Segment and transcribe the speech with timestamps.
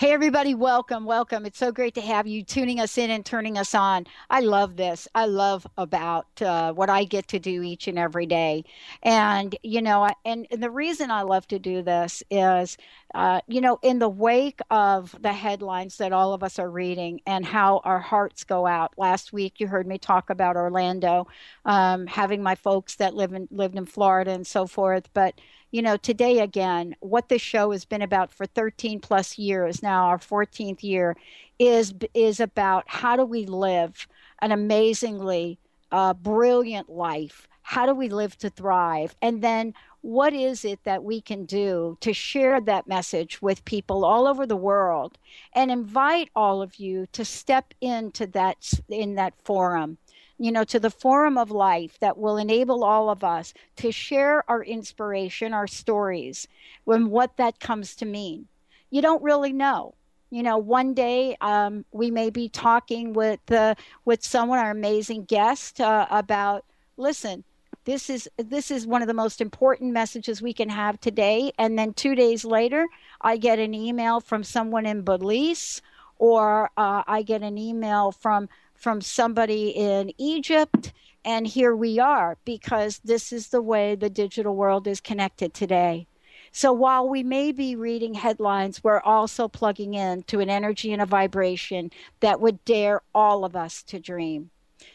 [0.00, 1.44] Hey, everybody, welcome, welcome.
[1.44, 4.06] It's so great to have you tuning us in and turning us on.
[4.30, 5.06] I love this.
[5.14, 8.64] I love about uh, what I get to do each and every day.
[9.02, 12.78] And, you know, and, and the reason I love to do this is,
[13.14, 17.20] uh, you know, in the wake of the headlines that all of us are reading
[17.26, 18.94] and how our hearts go out.
[18.96, 21.26] Last week, you heard me talk about Orlando,
[21.66, 25.10] um, having my folks that live in, lived in Florida and so forth.
[25.12, 25.38] But,
[25.70, 30.06] you know, today again, what this show has been about for 13 plus years now,
[30.06, 31.16] our 14th year,
[31.58, 34.08] is is about how do we live
[34.40, 35.58] an amazingly
[35.92, 37.46] uh, brilliant life?
[37.62, 39.14] How do we live to thrive?
[39.22, 44.04] And then what is it that we can do to share that message with people
[44.04, 45.18] all over the world
[45.54, 49.98] and invite all of you to step into that in that forum
[50.40, 54.42] you know, to the forum of life that will enable all of us to share
[54.50, 56.48] our inspiration, our stories,
[56.84, 58.48] when what that comes to mean.
[58.88, 59.94] You don't really know.
[60.30, 63.74] You know, one day um, we may be talking with uh,
[64.06, 66.64] with someone, our amazing guest, uh, about
[66.96, 67.44] listen.
[67.84, 71.52] This is this is one of the most important messages we can have today.
[71.58, 72.86] And then two days later,
[73.20, 75.82] I get an email from someone in Belize,
[76.16, 78.48] or uh, I get an email from
[78.80, 80.92] from somebody in Egypt.
[81.22, 86.06] And here we are because this is the way the digital world is connected today.
[86.50, 91.02] So while we may be reading headlines, we're also plugging in to an energy and
[91.02, 91.90] a vibration
[92.20, 94.50] that would dare all of us to dream.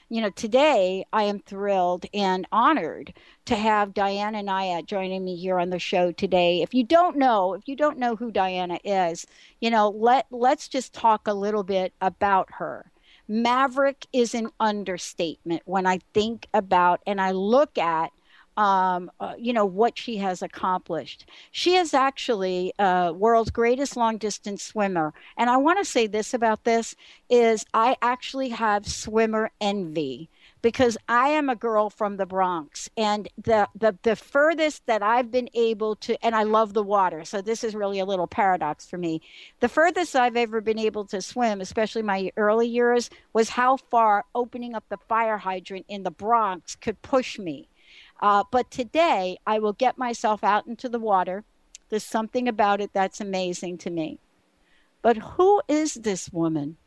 [0.10, 3.14] You know, today I am thrilled and honored
[3.46, 6.64] to have Diana Nyad joining me here on the show today.
[6.64, 9.28] If you don't know, if you don't know who Diana is,
[9.62, 12.92] you know, let let's just talk a little bit about her.
[13.28, 18.12] Maverick is an understatement when I think about and I look at
[18.58, 21.30] um, uh, you know what she has accomplished.
[21.52, 26.34] She is actually uh, world's greatest long distance swimmer, and I want to say this
[26.34, 26.96] about this
[27.30, 30.30] is I actually have swimmer envy
[30.66, 35.30] because I am a girl from the Bronx, and the, the the furthest that I've
[35.30, 38.84] been able to, and I love the water, so this is really a little paradox
[38.88, 39.22] for me.
[39.60, 44.26] The furthest I've ever been able to swim, especially my early years, was how far
[44.34, 47.68] opening up the fire hydrant in the Bronx could push me.
[48.20, 51.44] Uh, but today, I will get myself out into the water.
[51.90, 54.18] There's something about it that's amazing to me.
[55.04, 56.78] But who is this woman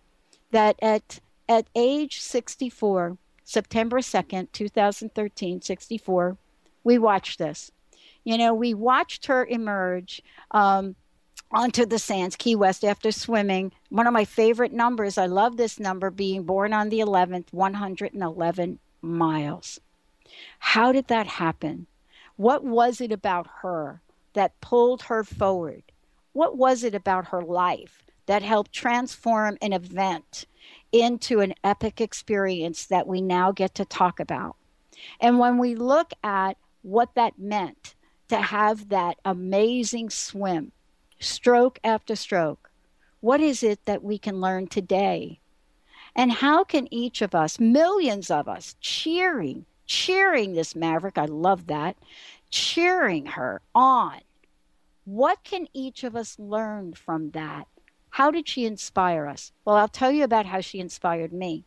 [0.51, 3.17] that at at age 64
[3.49, 6.37] September 2nd, 2013, 64,
[6.85, 7.73] we watched this.
[8.23, 10.97] You know, we watched her emerge um,
[11.51, 13.73] onto the sands, Key West, after swimming.
[13.89, 18.79] One of my favorite numbers, I love this number, being born on the 11th, 111
[19.01, 19.81] miles.
[20.59, 21.87] How did that happen?
[22.37, 24.03] What was it about her
[24.35, 25.85] that pulled her forward?
[26.35, 30.45] What was it about her life that helped transform an event
[30.93, 34.57] into an epic experience that we now get to talk about.
[35.21, 37.95] And when we look at what that meant
[38.29, 40.73] to have that amazing swim,
[41.19, 42.71] stroke after stroke,
[43.21, 45.41] what is it that we can learn today?
[46.15, 51.67] And how can each of us, millions of us, cheering, cheering this Maverick, I love
[51.69, 51.97] that,
[52.51, 54.21] cheering her on,
[55.05, 57.67] what can each of us learn from that?
[58.11, 59.53] How did she inspire us?
[59.65, 61.65] Well, I'll tell you about how she inspired me.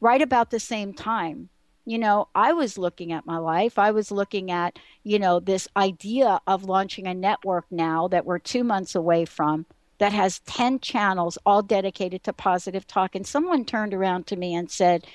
[0.00, 1.48] Right about the same time,
[1.84, 3.78] you know, I was looking at my life.
[3.78, 8.38] I was looking at, you know, this idea of launching a network now that we're
[8.38, 9.64] two months away from
[9.96, 13.14] that has 10 channels all dedicated to positive talk.
[13.14, 15.06] And someone turned around to me and said,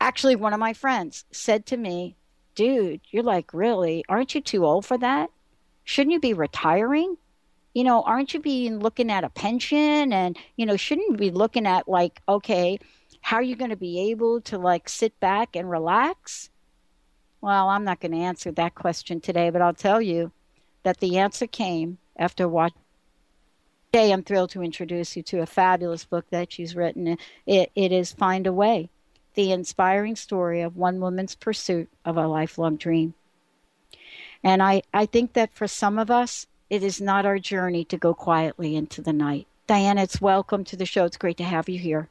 [0.00, 2.16] actually, one of my friends said to me,
[2.54, 4.04] dude, you're like, really?
[4.08, 5.30] Aren't you too old for that?
[5.84, 7.16] Shouldn't you be retiring?
[7.76, 11.66] You know, aren't you being looking at a pension and, you know, shouldn't be looking
[11.66, 12.78] at like, okay,
[13.20, 16.48] how are you going to be able to like sit back and relax?
[17.42, 20.32] Well, I'm not going to answer that question today, but I'll tell you
[20.84, 22.80] that the answer came after watching.
[23.92, 27.18] Today, I'm thrilled to introduce you to a fabulous book that she's written.
[27.44, 28.88] It, it is Find a Way,
[29.34, 33.12] the inspiring story of one woman's pursuit of a lifelong dream.
[34.42, 37.96] And I, I think that for some of us, it is not our journey to
[37.96, 39.46] go quietly into the night.
[39.66, 41.04] Diana, it's welcome to the show.
[41.04, 42.08] It's great to have you here.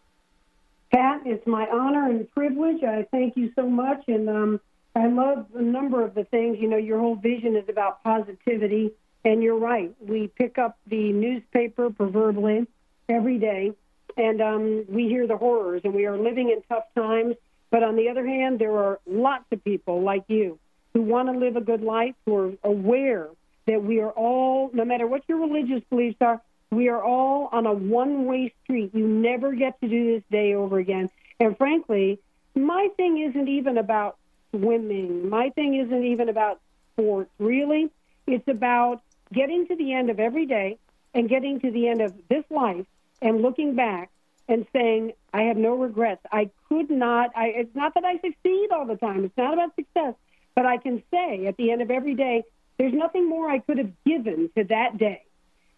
[0.91, 2.83] Pat, it's my honor and privilege.
[2.83, 4.03] I thank you so much.
[4.07, 4.61] And um,
[4.95, 6.57] I love a number of the things.
[6.59, 8.91] You know, your whole vision is about positivity.
[9.23, 9.93] And you're right.
[9.99, 12.67] We pick up the newspaper, proverbially,
[13.09, 13.73] every day,
[14.17, 17.35] and um, we hear the horrors, and we are living in tough times.
[17.71, 20.59] But on the other hand, there are lots of people like you
[20.93, 23.27] who want to live a good life, who are aware
[23.67, 26.41] that we are all, no matter what your religious beliefs are,
[26.71, 28.91] we are all on a one way street.
[28.93, 31.09] You never get to do this day over again.
[31.39, 32.19] And frankly,
[32.53, 34.17] my thing isn't even about
[34.51, 35.29] swimming.
[35.29, 36.59] My thing isn't even about
[36.93, 37.91] sports, really.
[38.27, 39.01] It's about
[39.33, 40.77] getting to the end of every day
[41.13, 42.85] and getting to the end of this life
[43.21, 44.09] and looking back
[44.47, 46.21] and saying, I have no regrets.
[46.31, 49.25] I could not, I, it's not that I succeed all the time.
[49.25, 50.13] It's not about success,
[50.55, 52.43] but I can say at the end of every day,
[52.77, 55.23] there's nothing more I could have given to that day.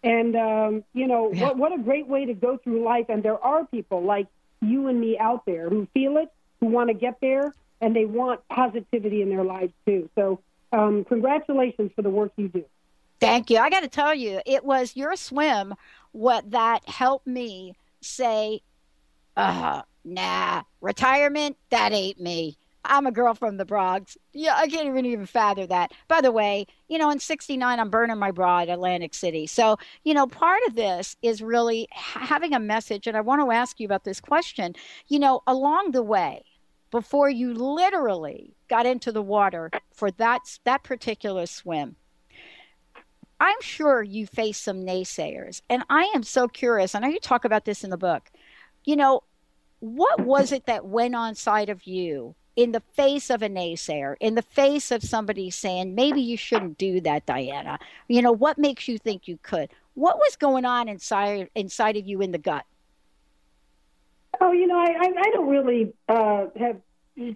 [0.02, 1.44] And, um, you know, yeah.
[1.44, 3.06] what, what a great way to go through life.
[3.08, 4.26] And there are people like
[4.60, 8.04] you and me out there who feel it, who want to get there, and they
[8.04, 10.08] want positivity in their lives too.
[10.14, 10.40] So,
[10.72, 12.64] um, congratulations for the work you do.
[13.20, 13.58] Thank you.
[13.58, 15.74] I got to tell you, it was your swim
[16.12, 18.60] what that helped me say,
[19.36, 22.56] uh, nah, retirement, that ain't me.
[22.88, 24.16] I'm a girl from the Bronx.
[24.32, 25.92] Yeah, I can't even even fathom that.
[26.08, 29.46] By the way, you know, in 69, I'm burning my bra at Atlantic City.
[29.46, 33.06] So, you know, part of this is really having a message.
[33.06, 34.74] And I want to ask you about this question.
[35.06, 36.44] You know, along the way,
[36.90, 41.96] before you literally got into the water for that, that particular swim,
[43.40, 45.62] I'm sure you face some naysayers.
[45.68, 46.94] And I am so curious.
[46.94, 48.30] I know you talk about this in the book.
[48.84, 49.22] You know,
[49.80, 54.16] what was it that went on side of you in the face of a naysayer,
[54.18, 57.78] in the face of somebody saying, maybe you shouldn't do that, Diana?
[58.08, 59.70] You know, what makes you think you could?
[59.94, 62.64] What was going on inside inside of you in the gut?
[64.40, 66.80] Oh, you know, I, I, I don't really uh, have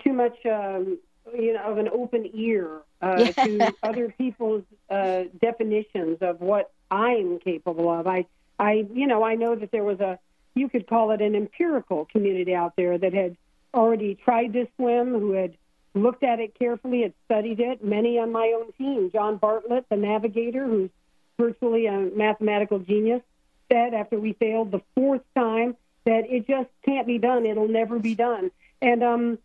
[0.02, 0.98] too much um,
[1.32, 3.44] you know, of an open ear uh, yeah.
[3.44, 8.08] to other people's uh, definitions of what I'm capable of.
[8.08, 8.26] I,
[8.58, 10.18] I, you know, I know that there was a,
[10.56, 13.36] you could call it an empirical community out there that had
[13.74, 15.56] already tried to swim, who had
[15.94, 17.84] looked at it carefully, had studied it.
[17.84, 20.90] Many on my own team, John Bartlett, the navigator, who's
[21.38, 23.22] virtually a mathematical genius,
[23.70, 27.46] said after we failed the fourth time that it just can't be done.
[27.46, 28.50] It'll never be done.
[28.80, 29.38] And um,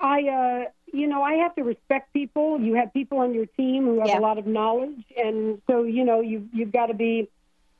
[0.00, 2.60] I, uh, you know, I have to respect people.
[2.60, 4.18] You have people on your team who have yeah.
[4.18, 7.28] a lot of knowledge, and so you know, you you've got to be,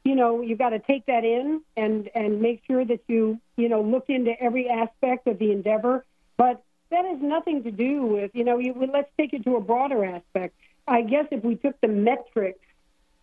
[0.05, 3.69] you know, you've got to take that in and and make sure that you you
[3.69, 6.05] know look into every aspect of the endeavor.
[6.37, 8.59] But that has nothing to do with you know.
[8.59, 10.55] You, let's take it to a broader aspect.
[10.87, 12.59] I guess if we took the metrics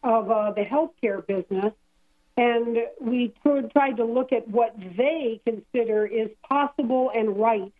[0.04, 1.74] of uh, the healthcare business
[2.38, 3.34] and we
[3.74, 7.74] tried to look at what they consider is possible and right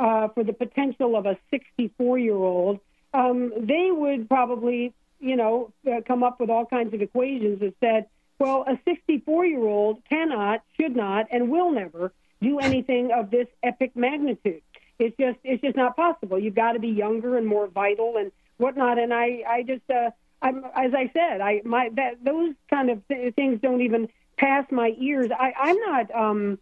[0.00, 2.80] uh, for the potential of a 64 year old,
[3.14, 7.74] um, they would probably, you know, uh, come up with all kinds of equations that
[7.80, 8.06] said,
[8.40, 13.46] well, a 64 year old cannot, should not, and will never do anything of this
[13.62, 14.62] epic magnitude.
[14.98, 16.38] It's just, it's just not possible.
[16.38, 18.98] You've got to be younger and more vital and whatnot.
[18.98, 23.06] And I, I just, uh, I'm, as I said, I, my, that, those kind of
[23.08, 25.30] th- things don't even pass my ears.
[25.38, 26.58] I, I'm not, um,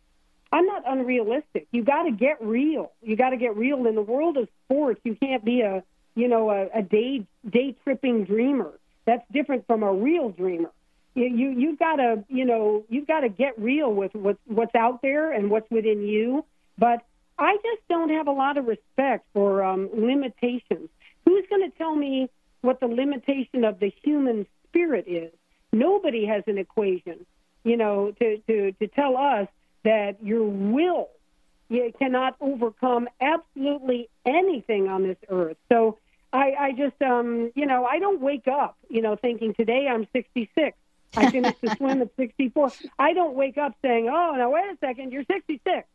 [0.50, 1.68] I'm not unrealistic.
[1.70, 2.92] You got to get real.
[3.02, 5.00] You got to get real in the world of sports.
[5.04, 8.72] You can't be a you know a, a day day tripping dreamer.
[9.04, 10.70] That's different from a real dreamer.
[11.18, 14.74] You you you've got to you know you've got to get real with what's what's
[14.74, 16.44] out there and what's within you.
[16.78, 17.04] But
[17.38, 20.88] I just don't have a lot of respect for um, limitations.
[21.24, 25.32] Who's going to tell me what the limitation of the human spirit is?
[25.72, 27.26] Nobody has an equation,
[27.64, 29.48] you know, to to to tell us
[29.84, 31.08] that your will
[31.68, 35.56] you cannot overcome absolutely anything on this earth.
[35.70, 35.98] So
[36.32, 40.06] I, I just, um, you know, I don't wake up, you know, thinking today I'm
[40.12, 40.76] 66.
[41.16, 42.72] I finished the swim at 64.
[42.98, 45.86] I don't wake up saying, oh, now wait a second, you're 66.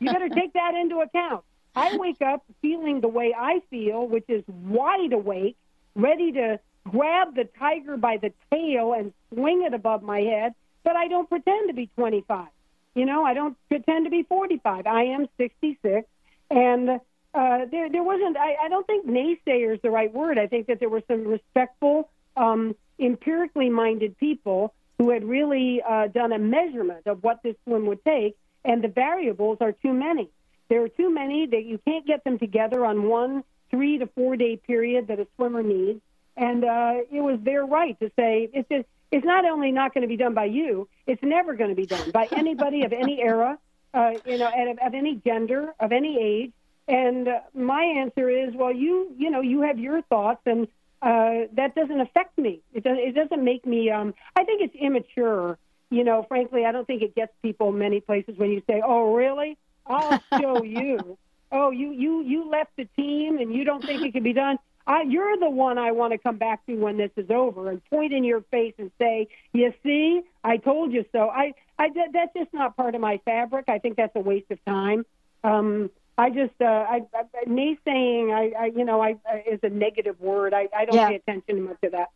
[0.00, 1.44] You better take that into account.
[1.74, 5.56] I wake up feeling the way I feel, which is wide awake,
[5.94, 10.54] ready to grab the tiger by the tail and swing it above my head,
[10.84, 12.46] but I don't pretend to be 25.
[12.94, 14.86] You know, I don't pretend to be 45.
[14.86, 16.08] I am 66,
[16.50, 16.88] and
[17.34, 18.38] uh, there there wasn't.
[18.38, 20.38] I, I don't think naysayer is the right word.
[20.38, 22.08] I think that there were some respectful
[22.38, 27.86] um, empirically minded people who had really uh, done a measurement of what this swim
[27.86, 30.30] would take, and the variables are too many.
[30.68, 34.36] There are too many that you can't get them together on one three to four
[34.36, 36.00] day period that a swimmer needs.
[36.36, 40.02] And uh, it was their right to say it's just, it's not only not going
[40.02, 43.22] to be done by you, it's never going to be done by anybody of any
[43.22, 43.58] era,
[43.94, 46.52] uh, you know, of, of any gender, of any age.
[46.88, 50.68] And uh, my answer is, well, you, you know, you have your thoughts, and
[51.02, 52.60] uh, that doesn't affect me.
[52.72, 52.98] It doesn't.
[52.98, 53.90] It doesn't make me.
[53.90, 55.58] Um, I think it's immature.
[55.90, 59.14] You know, frankly, I don't think it gets people many places when you say, "Oh,
[59.14, 59.56] really?
[59.86, 61.18] I'll show you."
[61.52, 64.58] oh, you you you left the team and you don't think it can be done.
[64.88, 67.84] I, you're the one I want to come back to when this is over and
[67.86, 72.32] point in your face and say, "You see, I told you so." I, I that's
[72.36, 73.66] just not part of my fabric.
[73.68, 75.04] I think that's a waste of time.
[75.42, 79.68] Um, I just, uh, I, I, naysaying, I, I, you know, I, I is a
[79.68, 80.54] negative word.
[80.54, 81.08] I, I don't yeah.
[81.08, 82.08] pay attention much to that.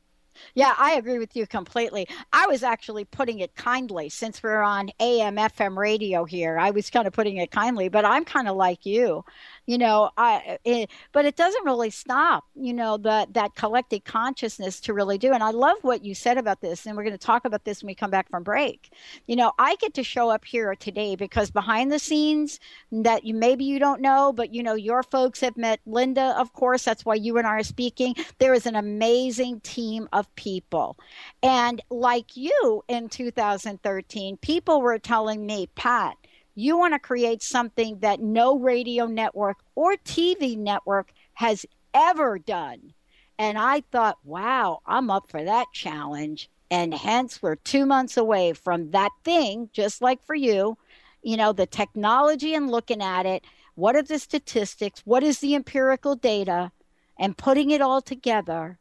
[0.54, 2.08] Yeah, I agree with you completely.
[2.32, 6.58] I was actually putting it kindly since we're on AM FM radio here.
[6.58, 9.24] I was kind of putting it kindly, but I'm kind of like you
[9.70, 14.80] you know i it, but it doesn't really stop you know that that collective consciousness
[14.80, 17.26] to really do and i love what you said about this and we're going to
[17.26, 18.92] talk about this when we come back from break
[19.28, 22.58] you know i get to show up here today because behind the scenes
[22.90, 26.52] that you maybe you don't know but you know your folks have met linda of
[26.52, 30.96] course that's why you and i are speaking there is an amazing team of people
[31.42, 36.16] and like you in 2013 people were telling me pat
[36.54, 42.92] you want to create something that no radio network or TV network has ever done.
[43.38, 46.50] And I thought, wow, I'm up for that challenge.
[46.70, 50.76] And hence, we're two months away from that thing, just like for you.
[51.22, 53.44] You know, the technology and looking at it.
[53.74, 55.00] What are the statistics?
[55.04, 56.72] What is the empirical data?
[57.18, 58.78] And putting it all together.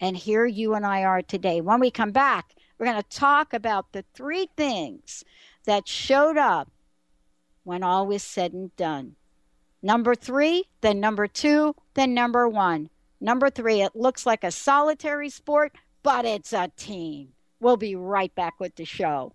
[0.00, 1.60] And here you and I are today.
[1.60, 5.24] When we come back, we're going to talk about the three things
[5.66, 6.70] that showed up
[7.64, 9.16] when all was said and done.
[9.82, 12.88] Number three, then number two, then number one.
[13.20, 17.32] Number three, it looks like a solitary sport, but it's a team.
[17.60, 19.34] We'll be right back with the show.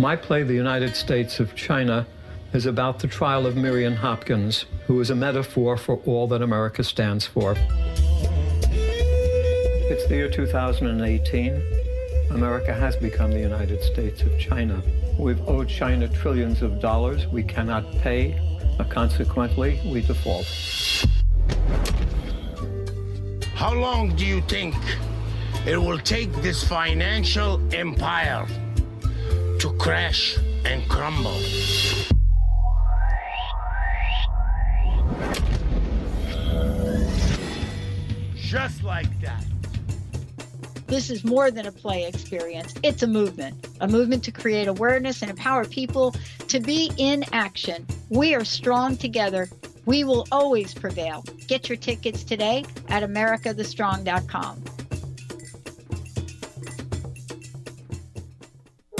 [0.00, 2.06] My play, The United States of China,
[2.52, 6.84] is about the trial of Miriam Hopkins, who is a metaphor for all that America
[6.84, 7.56] stands for.
[9.90, 11.62] It's the year 2018.
[12.30, 14.80] America has become the United States of China.
[15.18, 17.26] We've owed China trillions of dollars.
[17.26, 18.38] We cannot pay.
[18.78, 20.46] Uh, consequently, we default.
[23.56, 24.76] How long do you think
[25.66, 28.46] it will take this financial empire
[29.58, 31.36] to crash and crumble.
[38.36, 39.44] Just like that.
[40.86, 42.72] This is more than a play experience.
[42.84, 46.14] It's a movement, a movement to create awareness and empower people
[46.46, 47.84] to be in action.
[48.10, 49.48] We are strong together.
[49.86, 51.24] We will always prevail.
[51.48, 54.64] Get your tickets today at americathestrong.com.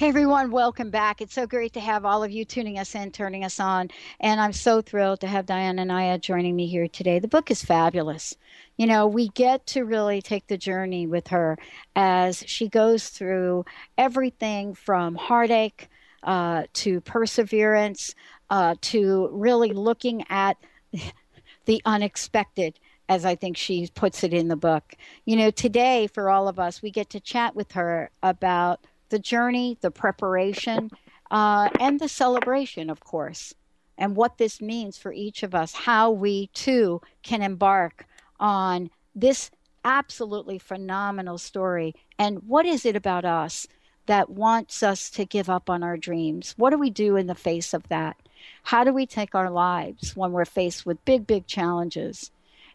[0.00, 1.20] Hey everyone, welcome back.
[1.20, 3.90] It's so great to have all of you tuning us in, turning us on.
[4.18, 7.18] And I'm so thrilled to have Diana Nyad joining me here today.
[7.18, 8.34] The book is fabulous.
[8.78, 11.58] You know, we get to really take the journey with her
[11.94, 13.66] as she goes through
[13.98, 15.90] everything from heartache
[16.22, 18.14] uh, to perseverance
[18.48, 20.56] uh, to really looking at
[21.66, 22.80] the unexpected
[23.10, 24.94] as I think she puts it in the book.
[25.26, 29.18] You know, today for all of us, we get to chat with her about the
[29.18, 30.90] journey, the preparation,
[31.30, 33.54] uh, and the celebration, of course,
[33.98, 38.06] and what this means for each of us, how we too can embark
[38.38, 39.50] on this
[39.84, 41.94] absolutely phenomenal story.
[42.18, 43.66] And what is it about us
[44.06, 46.54] that wants us to give up on our dreams?
[46.56, 48.16] What do we do in the face of that?
[48.64, 52.30] How do we take our lives when we're faced with big, big challenges?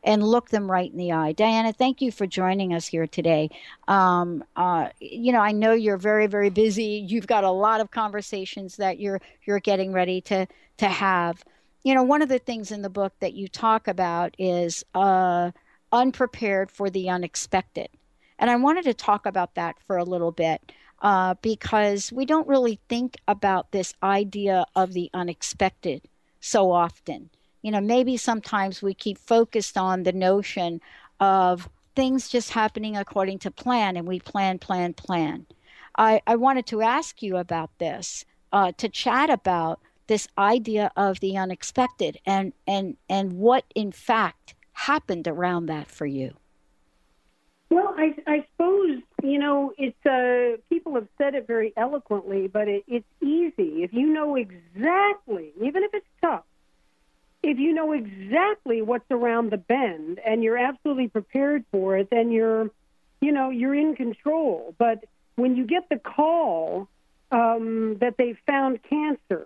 [0.06, 1.32] And look them right in the eye.
[1.32, 3.50] Diana, thank you for joining us here today.
[3.88, 7.04] Um, uh, you know, I know you're very, very busy.
[7.08, 10.48] You've got a lot of conversations that you're you're getting ready to
[10.78, 11.44] to have.
[11.84, 15.52] You know, one of the things in the book that you talk about is uh,
[15.92, 17.90] unprepared for the unexpected,
[18.38, 20.72] and I wanted to talk about that for a little bit.
[21.02, 26.02] Uh, because we don't really think about this idea of the unexpected
[26.40, 27.30] so often
[27.66, 30.80] you know, maybe sometimes we keep focused on the notion
[31.20, 35.48] of things just happening according to plan and we plan, plan, plan.
[35.98, 41.20] I, I wanted to ask you about this, uh, to chat about this idea of
[41.22, 46.36] the unexpected and, and, and what in fact happened around that for you.
[47.72, 52.68] Well, I, I suppose you know it's uh, people have said it very eloquently, but
[52.68, 56.44] it, it's easy if you know exactly, even if it's tough,
[57.46, 62.32] if you know exactly what's around the bend and you're absolutely prepared for it, then
[62.32, 62.72] you're,
[63.22, 64.74] you know, you're in control.
[64.80, 65.06] But
[65.36, 66.88] when you get the call
[67.32, 69.46] um, that they found cancer,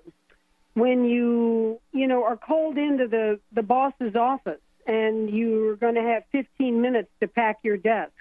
[0.76, 6.02] when you, you know, are called into the the boss's office and you're going to
[6.02, 8.14] have 15 minutes to pack your desk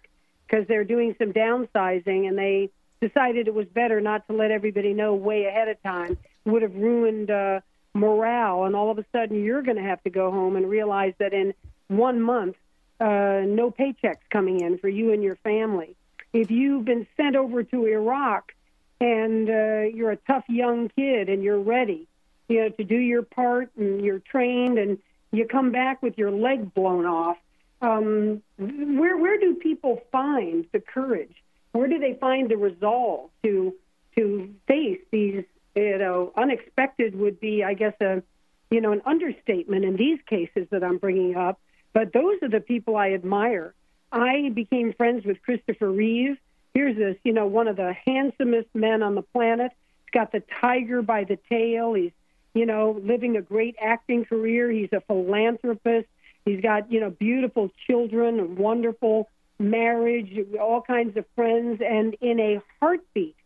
[0.46, 4.92] because they're doing some downsizing and they decided it was better not to let everybody
[4.92, 7.60] know way ahead of time would have ruined uh,
[7.98, 11.14] morale, and all of a sudden you're going to have to go home and realize
[11.18, 11.54] that in
[11.88, 12.56] one month,
[13.00, 15.94] uh, no paychecks coming in for you and your family.
[16.32, 18.52] If you've been sent over to Iraq
[19.00, 22.06] and uh, you're a tough young kid and you're ready,
[22.48, 24.98] you know, to do your part and you're trained and
[25.30, 27.36] you come back with your leg blown off,
[27.80, 31.34] um, where where do people find the courage?
[31.72, 33.74] Where do they find the resolve to
[34.16, 35.44] to face these
[35.78, 38.22] you know, unexpected would be, I guess, a
[38.70, 41.58] you know, an understatement in these cases that I'm bringing up.
[41.92, 43.74] But those are the people I admire.
[44.12, 46.36] I became friends with Christopher Reeve.
[46.74, 49.72] Here's this, you know, one of the handsomest men on the planet.
[50.04, 51.94] He's got the tiger by the tail.
[51.94, 52.12] He's,
[52.54, 54.70] you know, living a great acting career.
[54.70, 56.08] He's a philanthropist.
[56.44, 62.38] He's got, you know, beautiful children, a wonderful marriage, all kinds of friends, and in
[62.38, 63.36] a heartbeat,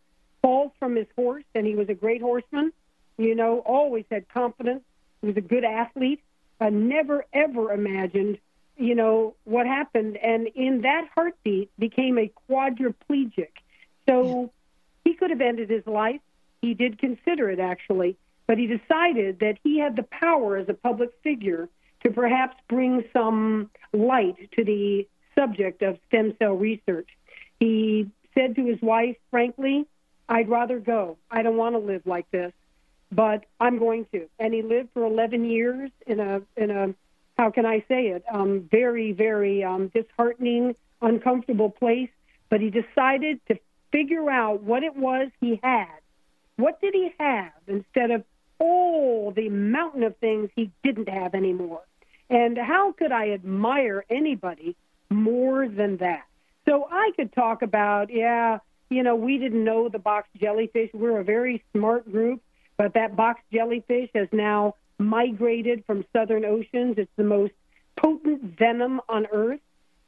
[0.43, 2.71] falls from his horse, and he was a great horseman.
[3.17, 4.83] You know, always had confidence.
[5.21, 6.21] He was a good athlete.
[6.59, 8.37] I never ever imagined,
[8.77, 13.49] you know, what happened, and in that heartbeat became a quadriplegic.
[14.07, 14.51] So
[15.03, 16.21] he could have ended his life.
[16.61, 20.73] He did consider it actually, but he decided that he had the power as a
[20.73, 21.69] public figure
[22.03, 27.09] to perhaps bring some light to the subject of stem cell research.
[27.59, 29.85] He said to his wife, frankly,
[30.29, 31.17] I'd rather go.
[31.29, 32.53] I don't want to live like this,
[33.11, 34.27] but I'm going to.
[34.39, 36.93] And he lived for 11 years in a in a
[37.37, 38.23] how can I say it?
[38.31, 42.09] Um, very very um, disheartening, uncomfortable place.
[42.49, 43.57] But he decided to
[43.91, 45.87] figure out what it was he had
[46.55, 48.23] What did he have instead of
[48.59, 51.81] all the mountain of things he didn't have anymore?
[52.29, 54.75] And how could I admire anybody
[55.09, 56.23] more than that?
[56.65, 58.59] So I could talk about, yeah,
[58.93, 60.91] you know, we didn't know the box jellyfish.
[60.93, 62.41] We're a very smart group,
[62.77, 66.95] but that box jellyfish has now migrated from southern oceans.
[66.97, 67.53] It's the most
[67.95, 69.59] potent venom on Earth.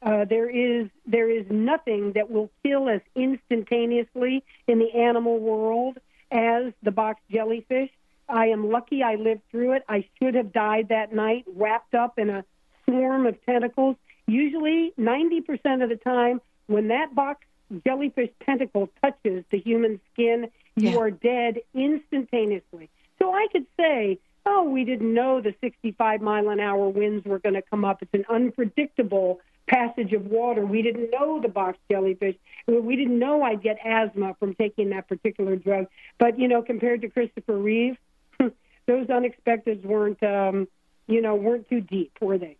[0.02, 5.98] Uh, there is there is nothing that will kill as instantaneously in the animal world
[6.30, 7.90] as the box jellyfish.
[8.28, 9.84] I am lucky I lived through it.
[9.88, 12.44] I should have died that night, wrapped up in a
[12.84, 13.96] swarm of tentacles.
[14.26, 17.46] Usually, 90% of the time, when that box
[17.84, 22.90] jellyfish tentacle touches the human skin, you are dead instantaneously.
[23.18, 27.38] So I could say, oh, we didn't know the 65 mile an hour winds were
[27.38, 28.02] going to come up.
[28.02, 30.64] It's an unpredictable passage of water.
[30.64, 32.36] We didn't know the box jellyfish.
[32.68, 35.86] We didn't know I'd get asthma from taking that particular drug.
[36.18, 37.96] But, you know, compared to Christopher Reeve,
[38.38, 40.68] those unexpecteds weren't, um,
[41.08, 42.56] you know, weren't too deep, were they?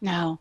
[0.00, 0.38] No,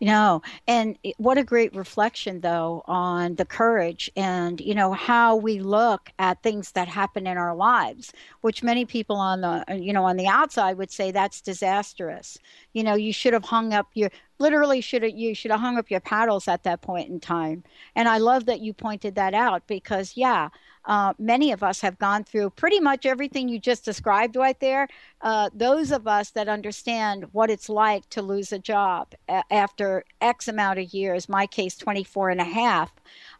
[0.00, 0.42] no.
[0.68, 6.10] And what a great reflection, though, on the courage and, you know, how we look
[6.18, 8.12] at things that happen in our lives,
[8.42, 12.38] which many people on the, uh, you know, on the outside would say that's disastrous.
[12.74, 15.78] You know, you should have hung up your, literally should have, you should have hung
[15.78, 17.64] up your paddles at that point in time.
[17.96, 20.50] And I love that you pointed that out because, yeah,
[20.84, 24.88] uh, many of us have gone through pretty much everything you just described right there.
[25.20, 30.04] Uh, those of us that understand what it's like to lose a job a- after
[30.20, 32.92] X amount of years, my case, 24 and a half,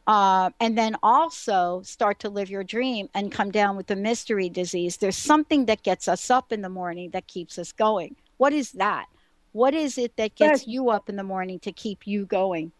[0.06, 4.48] uh, and then also start to live your dream and come down with the mystery
[4.48, 4.96] disease.
[4.98, 8.16] There's something that gets us up in the morning that keeps us going.
[8.36, 9.06] What is that?
[9.52, 10.68] What is it that gets Yes.
[10.68, 12.72] you up in the morning to keep you going?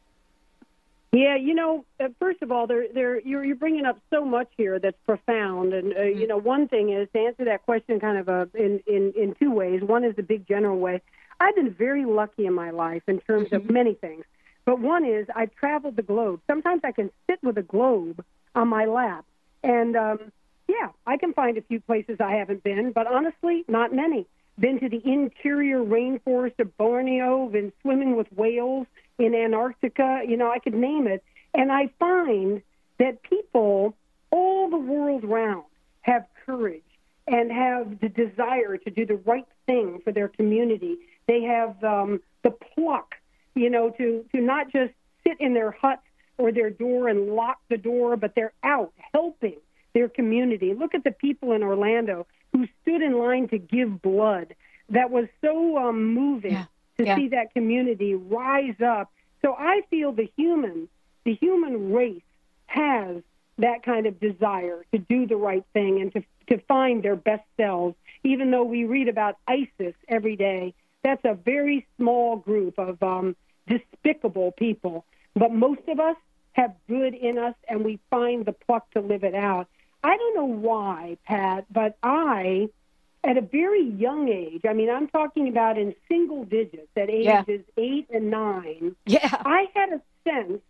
[1.12, 4.48] Yeah, you know, uh, first of all, there, there, you're, you're bringing up so much
[4.57, 8.16] here that's profound, and uh, you know, one thing is to answer that question kind
[8.16, 9.83] of uh, in, in in two ways.
[9.83, 11.03] One is the big general way.
[11.38, 14.25] I've been very lucky in my life in terms of many things,
[14.64, 16.40] but one is I've traveled the globe.
[16.46, 19.27] Sometimes I can sit with a globe on my lap,
[19.62, 20.33] and um,
[20.66, 24.27] yeah, I can find a few places I haven't been, but honestly, not many.
[24.59, 28.87] Been to the interior rainforest of Borneo, been swimming with whales
[29.18, 31.22] in Antarctica, you know, I could name it.
[31.55, 32.62] And I find
[32.98, 33.94] that people
[34.31, 35.64] all the world round
[36.03, 36.83] have courage
[37.27, 40.96] and have the desire to do the right thing for their community.
[41.27, 43.14] They have um, the pluck,
[43.55, 44.92] you know, to, to not just
[45.27, 46.01] sit in their hut
[46.38, 49.59] or their door and lock the door, but they're out helping
[49.94, 50.75] their community.
[50.75, 54.55] Look at the people in Orlando who stood in line to give blood.
[54.88, 56.64] That was so um, moving Yeah.
[57.03, 57.17] To Yeah.
[57.17, 59.11] see that community rise up.
[59.43, 60.88] So I feel the human,
[61.25, 62.23] the human race
[62.67, 63.23] has
[63.59, 67.45] that kind of desire to do the right thing and to to find their best
[67.57, 67.95] selves.
[68.25, 73.37] Even though we read about ISIS every day, that's a very small group of um,
[73.69, 75.05] despicable people.
[75.35, 76.17] But most of us
[76.53, 79.69] have good in us, and we find the pluck to live it out.
[80.03, 82.69] I don't know why, Pat, but I,
[83.25, 87.43] at a very young age, I mean, I'm talking about in single digits at Yeah.
[87.49, 89.29] ages eight and nine, Yeah.
[89.45, 90.61] I had a sense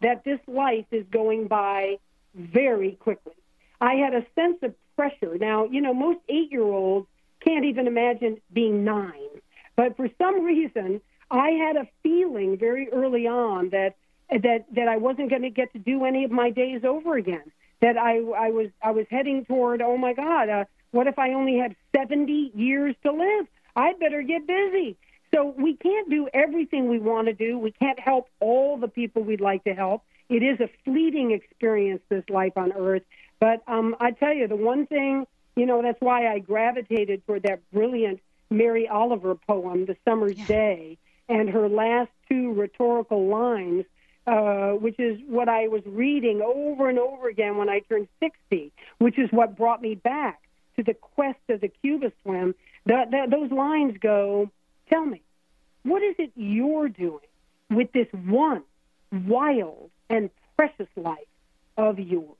[0.00, 1.98] that this life is going by
[2.34, 3.34] very quickly.
[3.80, 5.38] I had a sense of pressure.
[5.38, 7.06] Now, you know, most eight year olds
[7.40, 9.30] can't even imagine being nine.
[9.76, 13.94] But for some reason, I had a feeling very early on that
[14.30, 17.50] that that I wasn't going to get to do any of my days over again.
[17.80, 21.32] That I I was I was heading toward oh my God, uh, what if I
[21.32, 23.46] only had 70 years to live?
[23.76, 24.96] I better get busy.
[25.32, 27.58] So we can't do everything we want to do.
[27.58, 30.02] We can't help all the people we'd like to help.
[30.28, 33.02] It is a fleeting experience, this life on earth.
[33.38, 35.26] But um, I tell you, the one thing,
[35.56, 40.98] you know, that's why I gravitated toward that brilliant Mary Oliver poem, The Summer's Day,
[41.28, 43.84] and her last two rhetorical lines,
[44.26, 48.72] uh, which is what I was reading over and over again when I turned 60,
[48.98, 50.40] which is what brought me back
[50.76, 52.54] to the quest of the Cuba swim.
[52.86, 54.50] Those lines go,
[54.88, 55.22] Tell me,
[55.84, 57.20] what is it you're doing
[57.70, 58.62] with this one
[59.12, 61.18] wild and precious life
[61.76, 62.36] of yours?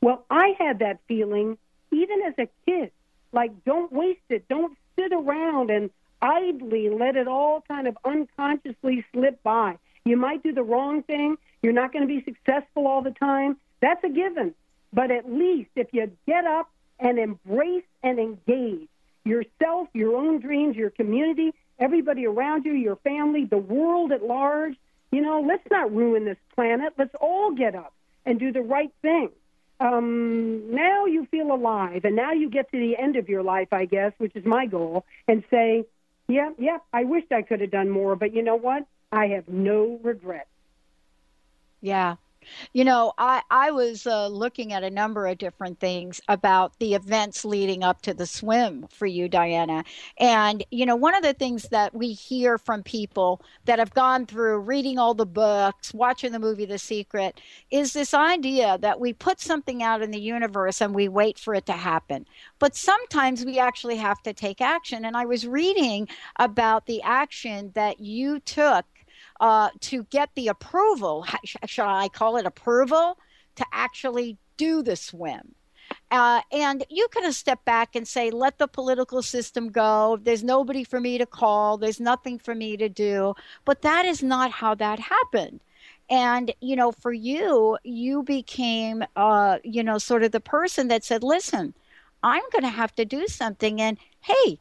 [0.00, 1.56] Well, I had that feeling
[1.92, 2.90] even as a kid.
[3.32, 4.46] Like, don't waste it.
[4.48, 9.78] Don't sit around and idly let it all kind of unconsciously slip by.
[10.04, 11.36] You might do the wrong thing.
[11.62, 13.56] You're not going to be successful all the time.
[13.80, 14.54] That's a given.
[14.92, 18.88] But at least if you get up and embrace and engage
[19.24, 24.76] yourself, your own dreams, your community, everybody around you, your family, the world at large,
[25.10, 26.92] you know, let's not ruin this planet.
[26.98, 27.92] Let's all get up
[28.26, 29.30] and do the right thing.
[29.80, 33.68] um, now you feel alive, and now you get to the end of your life,
[33.72, 35.84] I guess, which is my goal, and say,
[36.28, 38.86] yeah, yeah, I wished I could have done more, but you know what?
[39.12, 40.48] I have no regrets.
[41.80, 42.16] Yeah.
[42.72, 46.94] You know, I, I was uh, looking at a number of different things about the
[46.94, 49.84] events leading up to the swim for you, Diana.
[50.18, 54.26] And, you know, one of the things that we hear from people that have gone
[54.26, 59.12] through reading all the books, watching the movie The Secret, is this idea that we
[59.12, 62.26] put something out in the universe and we wait for it to happen.
[62.58, 65.04] But sometimes we actually have to take action.
[65.04, 68.84] And I was reading about the action that you took
[69.44, 71.26] uh, to get the approval,
[71.66, 73.18] shall I call it approval,
[73.56, 75.54] to actually do the swim.
[76.10, 80.18] Uh, and you have stepped back and say, let the political system go.
[80.22, 81.76] There's nobody for me to call.
[81.76, 83.34] There's nothing for me to do.
[83.66, 85.60] But that is not how that happened.
[86.08, 91.04] And, you know, for you, you became, uh, you know, sort of the person that
[91.04, 91.74] said, listen,
[92.22, 93.78] I'm going to have to do something.
[93.78, 94.58] And hey,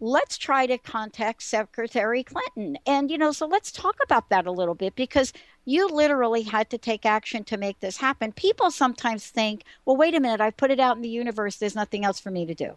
[0.00, 2.78] let's try to contact Secretary Clinton.
[2.86, 5.32] And, you know, so let's talk about that a little bit because
[5.64, 8.32] you literally had to take action to make this happen.
[8.32, 11.74] People sometimes think, well, wait a minute, I've put it out in the universe, there's
[11.74, 12.76] nothing else for me to do.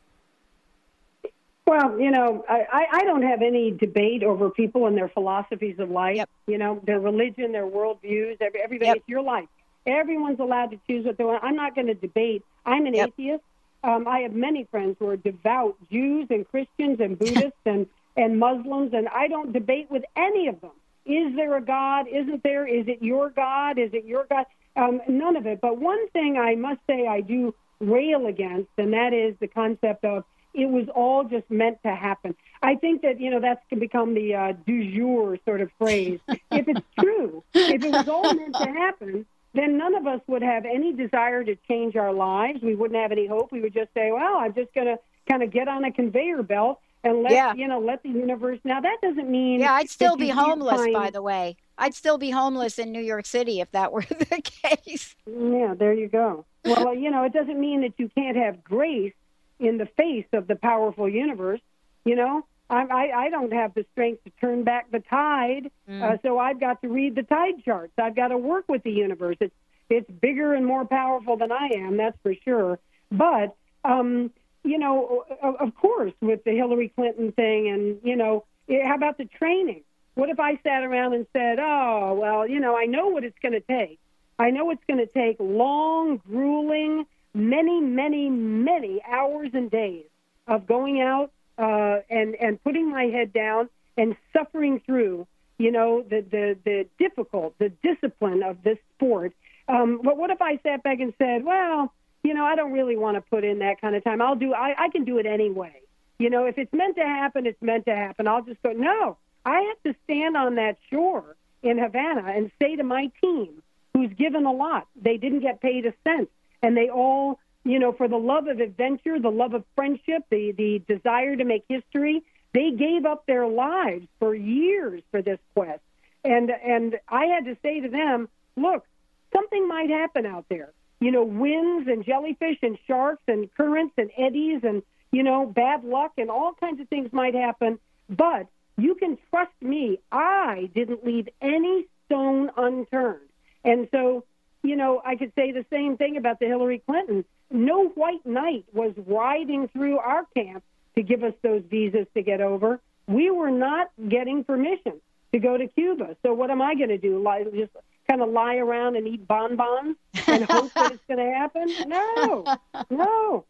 [1.65, 5.89] Well, you know, I, I don't have any debate over people and their philosophies of
[5.89, 6.15] life.
[6.15, 6.30] Yep.
[6.47, 8.38] You know, their religion, their worldviews.
[8.39, 8.97] Every, everybody, yep.
[8.97, 9.49] it's your life.
[9.86, 11.43] Everyone's allowed to choose what they want.
[11.43, 12.45] I'm not going to debate.
[12.65, 13.10] I'm an yep.
[13.10, 13.43] atheist.
[13.88, 18.38] Um, I have many friends who are devout Jews and Christians and Buddhists and, and
[18.38, 20.71] Muslims, and I don't debate with any of them.
[21.06, 22.06] Is there a God?
[22.10, 22.67] Isn't there?
[22.67, 23.80] Is it your God?
[23.80, 24.45] Is it your God?
[24.76, 25.62] Um, none of it.
[25.62, 30.04] But one thing I must say I do rail against, and that is the concept
[30.04, 32.36] of it was all just meant to happen.
[32.62, 36.19] I think that you know that's can become the uh, du jour sort of phrase.
[36.28, 39.26] if it's true, if it was all meant to happen,
[39.58, 42.62] then none of us would have any desire to change our lives.
[42.62, 43.52] We wouldn't have any hope.
[43.52, 46.43] We would just say, "Well, I'm just going to kind of get on a conveyor
[46.43, 47.54] belt and let yeah.
[47.54, 50.82] you know let the universe." Now that doesn't mean yeah, I'd still be homeless.
[50.82, 50.93] Find...
[50.93, 54.41] By the way, I'd still be homeless in New York City if that were the
[54.41, 55.15] case.
[55.26, 56.46] Yeah, there you go.
[56.65, 59.13] Well, uh, you know, it doesn't mean that you can't have grace
[59.60, 61.62] in the face of the powerful universe.
[62.06, 66.03] You know, I, I, don't have the strength to turn back the tide, mm.
[66.03, 67.93] uh, so I've got to read the tide charts.
[67.97, 69.38] I've got to work with the universe.
[69.39, 69.56] It's
[69.89, 72.80] it's bigger and more powerful than I am, that's for sure.
[73.10, 74.32] But um,
[74.63, 78.95] you know, of, of course, with the Hillary Clinton thing, and you know, eh, how
[78.95, 79.84] about the training?
[80.15, 83.38] What if I sat around and said, "Oh, well, you know, I know what it's
[83.41, 83.99] going to take.
[84.39, 90.06] I know it's going to take long, grueling, many, many, many hours and days
[90.47, 96.04] of going out." Uh, and and putting my head down and suffering through, you know,
[96.04, 99.34] the the the difficult, the discipline of this sport.
[99.67, 101.91] Um, but what if I sat back and said, well,
[102.24, 104.22] you know, I don't really want to put in that kind of time.
[104.22, 104.54] I'll do.
[104.54, 105.82] I, I can do it anyway.
[106.20, 108.28] You know, if it's meant to happen, it's meant to happen.
[108.28, 108.72] I'll just go.
[108.72, 113.62] No, I have to stand on that shore in Havana and say to my team,
[113.93, 116.30] who's given a lot, they didn't get paid a cent,
[116.62, 120.51] and they all you know, for the love of adventure, the love of friendship, the,
[120.51, 125.82] the desire to make history, they gave up their lives for years for this quest.
[126.23, 128.86] And, and I had to say to them, look,
[129.34, 130.71] something might happen out there.
[130.99, 135.84] You know, winds and jellyfish and sharks and currents and eddies and, you know, bad
[135.84, 137.80] luck and all kinds of things might happen.
[138.10, 143.30] But you can trust me, I didn't leave any stone unturned.
[143.63, 144.23] And so,
[144.63, 148.65] you know, I could say the same thing about the Hillary Clinton no white knight
[148.73, 150.63] was riding through our camp
[150.95, 152.79] to give us those visas to get over.
[153.07, 154.99] We were not getting permission
[155.31, 156.17] to go to Cuba.
[156.23, 157.21] So what am I going to do?
[157.21, 157.71] Lie, just
[158.07, 161.67] kind of lie around and eat bonbons and hope that it's going to happen?
[161.88, 162.57] No,
[162.89, 163.45] no,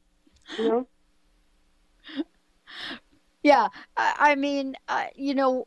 [0.57, 0.87] you know.
[3.43, 5.65] Yeah, I mean, uh, you know,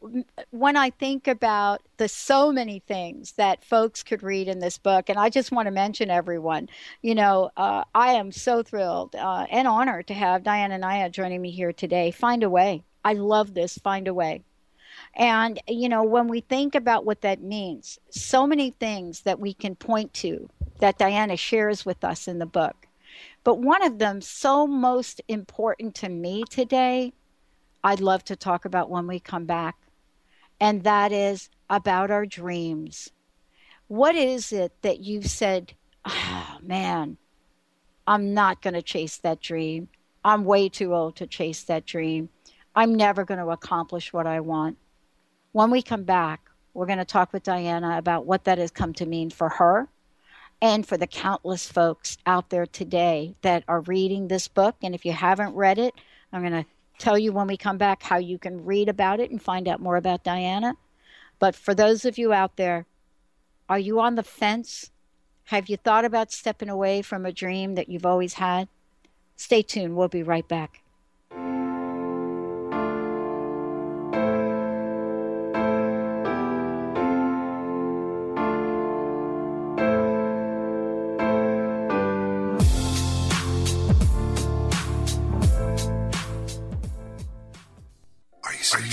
[0.50, 5.08] when I think about the so many things that folks could read in this book,
[5.08, 6.68] and I just want to mention everyone,
[7.00, 11.40] you know, uh, I am so thrilled uh, and honored to have Diana Nyad joining
[11.40, 12.10] me here today.
[12.10, 12.84] Find a way.
[13.04, 13.78] I love this.
[13.78, 14.42] Find a way.
[15.14, 19.54] And, you know, when we think about what that means, so many things that we
[19.54, 22.88] can point to that Diana shares with us in the book.
[23.42, 27.14] But one of them, so most important to me today,
[27.82, 29.76] I'd love to talk about when we come back.
[30.60, 33.10] And that is about our dreams.
[33.88, 35.72] What is it that you've said,
[36.04, 37.16] oh, man,
[38.06, 39.88] I'm not going to chase that dream.
[40.24, 42.28] I'm way too old to chase that dream.
[42.74, 44.76] I'm never going to accomplish what I want.
[45.52, 46.40] When we come back,
[46.74, 49.88] we're going to talk with Diana about what that has come to mean for her
[50.62, 54.76] and for the countless folks out there today that are reading this book.
[54.82, 55.94] And if you haven't read it,
[56.32, 56.66] I'm going to
[57.00, 59.80] tell you when we come back how you can read about it and find out
[59.80, 60.76] more about Diana.
[61.38, 62.86] But for those of you out there,
[63.68, 64.90] are you on the fence?
[65.44, 68.68] Have you thought about stepping away from a dream that you've always had?
[69.36, 69.96] Stay tuned.
[69.96, 70.82] We'll be right back.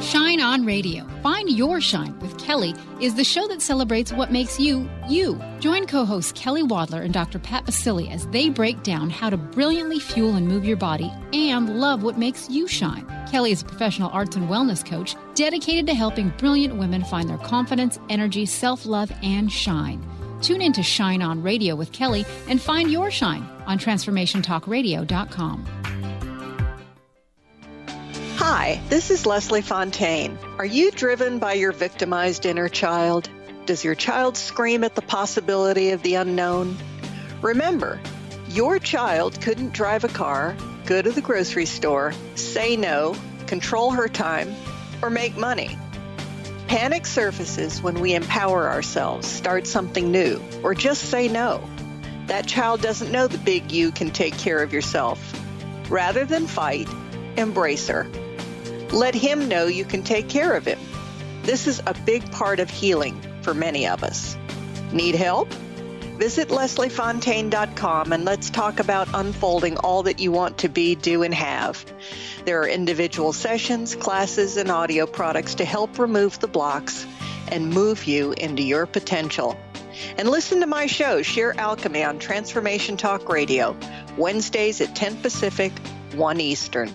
[0.00, 1.04] Shine On Radio.
[1.24, 5.40] Find Your Shine with Kelly is the show that celebrates what makes you, you.
[5.58, 7.40] Join co hosts Kelly Wadler and Dr.
[7.40, 11.80] Pat Baccili as they break down how to brilliantly fuel and move your body and
[11.80, 13.04] love what makes you shine.
[13.28, 17.38] Kelly is a professional arts and wellness coach dedicated to helping brilliant women find their
[17.38, 20.00] confidence, energy, self love, and shine.
[20.42, 25.66] Tune in to Shine On Radio with Kelly and find your shine on TransformationTalkRadio.com.
[28.50, 30.38] Hi, this is Leslie Fontaine.
[30.56, 33.28] Are you driven by your victimized inner child?
[33.66, 36.78] Does your child scream at the possibility of the unknown?
[37.42, 38.00] Remember,
[38.48, 40.56] your child couldn't drive a car,
[40.86, 43.14] go to the grocery store, say no,
[43.46, 44.54] control her time,
[45.02, 45.76] or make money.
[46.68, 51.62] Panic surfaces when we empower ourselves, start something new, or just say no.
[52.28, 55.20] That child doesn't know the big you can take care of yourself.
[55.90, 56.88] Rather than fight,
[57.36, 58.06] embrace her.
[58.92, 60.78] Let him know you can take care of him.
[61.42, 64.36] This is a big part of healing for many of us.
[64.92, 65.52] Need help?
[66.18, 71.32] Visit lesliefontaine.com and let's talk about unfolding all that you want to be, do, and
[71.32, 71.84] have.
[72.44, 77.06] There are individual sessions, classes, and audio products to help remove the blocks
[77.52, 79.56] and move you into your potential.
[80.16, 83.76] And listen to my show, Sheer Alchemy, on Transformation Talk Radio,
[84.16, 85.72] Wednesdays at 10 Pacific,
[86.14, 86.94] 1 Eastern.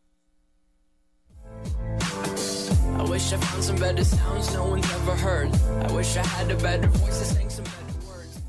[3.21, 5.53] Wish I found some better sounds no one's ever heard.
[5.53, 8.39] I wish I had a better voice to sing some better words.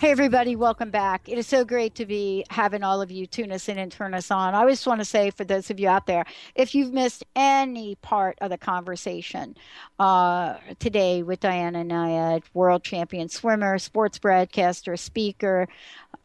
[0.00, 1.28] Hey, everybody, welcome back.
[1.28, 4.14] It is so great to be having all of you tune us in and turn
[4.14, 4.54] us on.
[4.54, 7.96] I just want to say, for those of you out there, if you've missed any
[7.96, 9.56] part of the conversation
[9.98, 15.68] uh, today with Diana Nyad, world champion swimmer, sports broadcaster, speaker,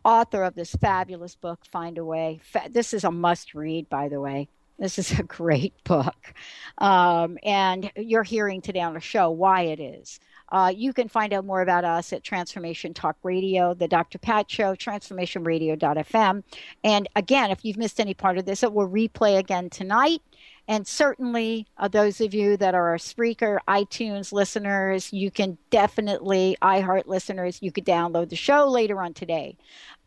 [0.06, 2.40] author of this fabulous book, Find a Way.
[2.70, 4.48] This is a must read, by the way.
[4.80, 6.34] This is a great book.
[6.80, 10.20] Um, and you're hearing today on the show why it is.
[10.50, 14.20] Uh, you can find out more about us at Transformation Talk Radio, the Dr.
[14.20, 16.44] Pat Show, transformationradio.fm.
[16.84, 20.22] And again, if you've missed any part of this, it will replay again tonight.
[20.68, 26.56] And certainly, uh, those of you that are a Spreaker, iTunes listeners, you can definitely,
[26.62, 29.58] iHeart listeners, you could download the show later on today.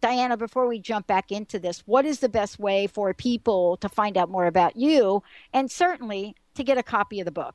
[0.00, 3.88] Diana, before we jump back into this, what is the best way for people to
[3.88, 7.54] find out more about you and certainly to get a copy of the book?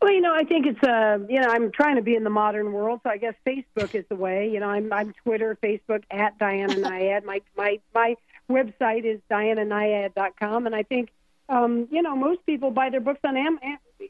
[0.00, 2.30] Well, you know, I think it's uh, you know, I'm trying to be in the
[2.30, 4.50] modern world, so I guess Facebook is the way.
[4.50, 7.24] You know, I'm I'm Twitter, Facebook at Diana Nyad.
[7.24, 8.16] My my my
[8.50, 11.08] website is diananyad.com, and I think
[11.48, 13.58] um, you know most people buy their books on Am-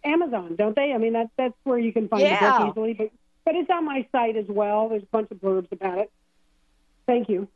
[0.04, 0.92] Amazon, don't they?
[0.92, 2.58] I mean, that's that's where you can find yeah.
[2.58, 2.94] the book easily.
[2.94, 3.10] But
[3.44, 4.88] but it's on my site as well.
[4.88, 6.12] There's a bunch of blurbs about it.
[7.06, 7.48] Thank you.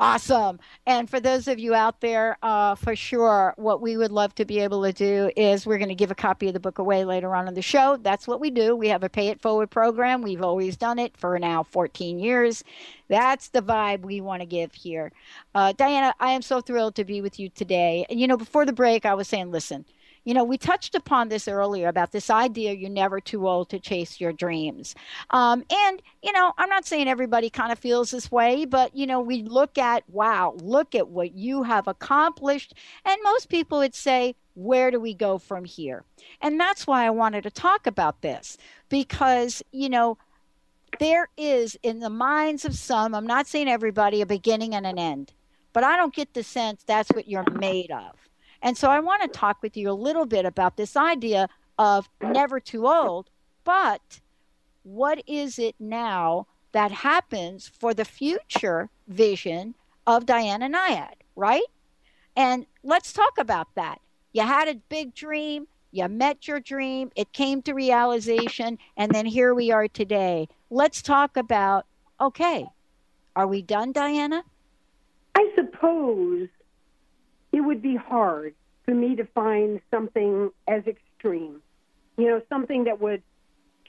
[0.00, 0.58] Awesome.
[0.84, 4.44] And for those of you out there, uh, for sure, what we would love to
[4.44, 7.04] be able to do is we're going to give a copy of the book away
[7.04, 7.96] later on in the show.
[7.98, 8.74] That's what we do.
[8.74, 10.20] We have a pay it forward program.
[10.22, 12.64] We've always done it for now 14 years.
[13.08, 15.12] That's the vibe we want to give here.
[15.54, 18.04] Uh, Diana, I am so thrilled to be with you today.
[18.10, 19.84] And, you know, before the break, I was saying, listen,
[20.24, 23.80] you know, we touched upon this earlier about this idea you're never too old to
[23.80, 24.94] chase your dreams.
[25.30, 29.06] Um, and, you know, I'm not saying everybody kind of feels this way, but, you
[29.06, 32.74] know, we look at, wow, look at what you have accomplished.
[33.04, 36.04] And most people would say, where do we go from here?
[36.40, 38.58] And that's why I wanted to talk about this
[38.88, 40.18] because, you know,
[40.98, 44.98] there is in the minds of some, I'm not saying everybody, a beginning and an
[44.98, 45.32] end,
[45.72, 48.21] but I don't get the sense that's what you're made of.
[48.62, 51.48] And so I want to talk with you a little bit about this idea
[51.78, 53.28] of never too old,
[53.64, 54.20] but
[54.84, 59.74] what is it now that happens for the future vision
[60.06, 61.64] of Diana Nyad, right?
[62.36, 64.00] And let's talk about that.
[64.32, 69.26] You had a big dream, you met your dream, it came to realization, and then
[69.26, 70.48] here we are today.
[70.70, 71.86] Let's talk about
[72.20, 72.66] okay,
[73.34, 74.44] are we done, Diana?
[75.34, 76.48] I suppose
[77.52, 81.62] it would be hard for me to find something as extreme.
[82.16, 83.22] You know, something that would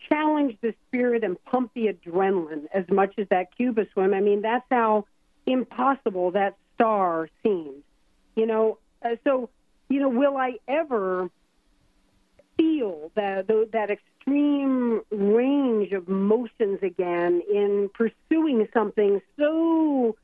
[0.10, 4.14] challenge the spirit and pump the adrenaline as much as that Cuba swim.
[4.14, 5.06] I mean, that's how
[5.46, 7.84] impossible that star seems.
[8.36, 9.50] You know, uh, so
[9.90, 11.30] you know, will I ever
[12.58, 20.16] feel that that extreme range of motions again in pursuing something so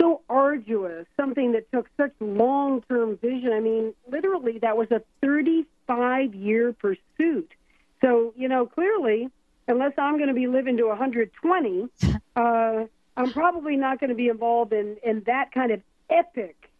[0.00, 0.20] so
[0.54, 3.52] arduous, something that took such long term vision.
[3.52, 7.50] I mean, literally, that was a 35 year pursuit.
[8.00, 9.30] So, you know, clearly,
[9.66, 11.88] unless I'm going to be living to 120,
[12.36, 12.84] uh,
[13.16, 15.80] I'm probably not going to be involved in, in that kind of
[16.10, 16.70] epic,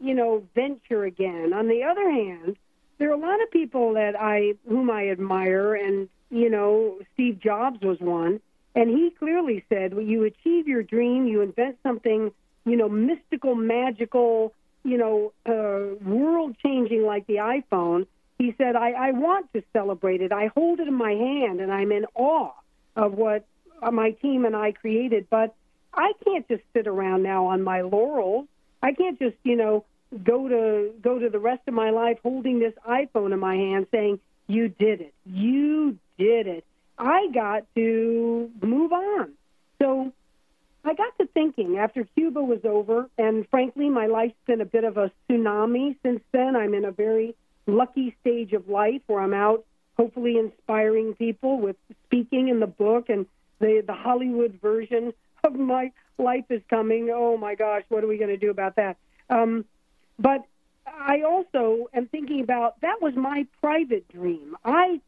[0.00, 1.52] you know, venture again.
[1.52, 2.56] On the other hand,
[2.98, 7.38] there are a lot of people that I, whom I admire, and, you know, Steve
[7.40, 8.40] Jobs was one.
[8.74, 12.32] And he clearly said, well, you achieve your dream, you invent something,
[12.68, 14.52] you know, mystical, magical,
[14.84, 18.06] you know, uh, world changing like the iPhone.
[18.38, 20.32] He said, I, I want to celebrate it.
[20.32, 22.52] I hold it in my hand and I'm in awe
[22.94, 23.44] of what
[23.92, 25.26] my team and I created.
[25.28, 25.54] But
[25.92, 28.46] I can't just sit around now on my laurels.
[28.82, 29.84] I can't just, you know,
[30.22, 33.86] go to go to the rest of my life holding this iPhone in my hand
[33.90, 35.14] saying, You did it.
[35.26, 36.64] You did it.
[36.96, 39.32] I got to move on.
[39.80, 40.12] So
[40.88, 44.84] I got to thinking after Cuba was over, and frankly, my life's been a bit
[44.84, 46.56] of a tsunami since then.
[46.56, 47.36] I'm in a very
[47.66, 49.66] lucky stage of life where I'm out,
[49.98, 51.76] hopefully inspiring people with
[52.06, 53.26] speaking in the book, and
[53.58, 55.12] the the Hollywood version
[55.44, 57.10] of my life is coming.
[57.12, 58.96] Oh my gosh, what are we going to do about that?
[59.28, 59.66] Um,
[60.18, 60.46] but
[60.86, 64.56] I also am thinking about that was my private dream.
[64.64, 65.02] I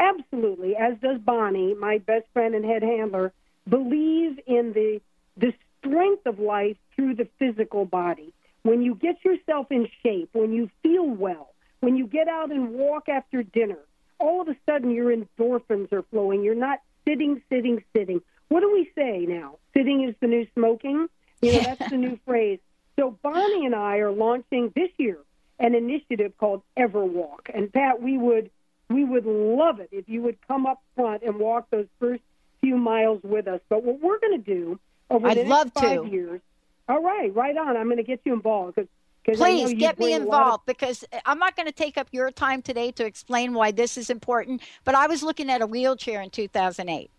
[0.00, 3.32] absolutely, as does Bonnie, my best friend and head handler,
[3.68, 5.00] believe in the
[5.40, 8.32] the strength of life through the physical body.
[8.62, 12.74] When you get yourself in shape, when you feel well, when you get out and
[12.74, 13.78] walk after dinner,
[14.18, 16.42] all of a sudden your endorphins are flowing.
[16.42, 18.20] You're not sitting, sitting, sitting.
[18.48, 19.56] What do we say now?
[19.74, 21.08] Sitting is the new smoking?
[21.40, 22.58] You know, that's the new phrase.
[22.98, 25.18] So Bonnie and I are launching this year
[25.58, 27.48] an initiative called Everwalk.
[27.54, 28.50] And Pat, we would
[28.90, 32.22] we would love it if you would come up front and walk those first
[32.60, 33.60] few miles with us.
[33.68, 34.80] But what we're going to do
[35.10, 36.08] over I'd love five to.
[36.08, 36.40] years,
[36.88, 37.76] all right, right on.
[37.76, 38.88] I'm going to get you involved because
[39.24, 43.04] Please get me involved because I'm not going to take up your time today to
[43.04, 44.62] explain why this is important.
[44.84, 47.10] But I was looking at a wheelchair in 2008.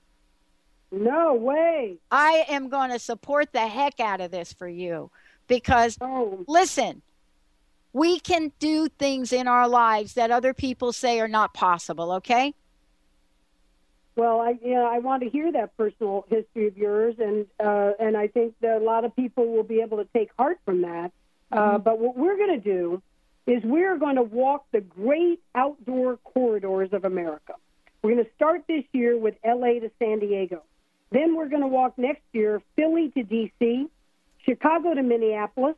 [0.91, 1.97] No way.
[2.11, 5.09] I am going to support the heck out of this for you
[5.47, 6.43] because, oh.
[6.47, 7.01] listen,
[7.93, 12.53] we can do things in our lives that other people say are not possible, okay?
[14.15, 18.17] Well, I yeah, I want to hear that personal history of yours, and uh, and
[18.17, 21.11] I think that a lot of people will be able to take heart from that.
[21.51, 23.01] Uh, but what we're going to do
[23.47, 27.53] is we're going to walk the great outdoor corridors of America.
[28.01, 30.63] We're going to start this year with LA to San Diego.
[31.11, 33.89] Then we're going to walk next year Philly to DC,
[34.45, 35.75] Chicago to Minneapolis,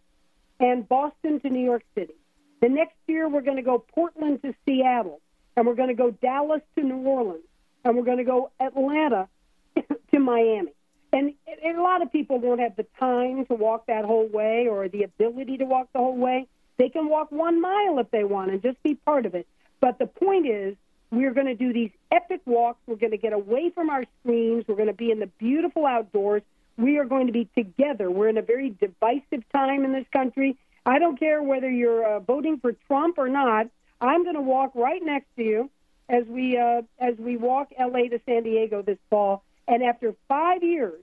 [0.59, 2.13] and Boston to New York City.
[2.61, 5.19] The next year we're going to go Portland to Seattle,
[5.57, 7.43] and we're going to go Dallas to New Orleans,
[7.83, 9.27] and we're going to go Atlanta
[10.11, 10.71] to Miami.
[11.11, 14.67] And, and a lot of people won't have the time to walk that whole way
[14.67, 16.47] or the ability to walk the whole way.
[16.77, 19.47] They can walk one mile if they want and just be part of it.
[19.79, 20.75] But the point is,
[21.11, 22.79] we're going to do these epic walks.
[22.87, 24.65] We're going to get away from our screens.
[24.67, 26.41] We're going to be in the beautiful outdoors.
[26.77, 28.09] We are going to be together.
[28.09, 30.57] We're in a very divisive time in this country.
[30.87, 33.67] I don't care whether you're uh, voting for Trump or not.
[34.01, 35.69] I'm going to walk right next to you
[36.09, 39.43] as we uh, as we walk LA to San Diego this fall.
[39.67, 41.01] And after five years,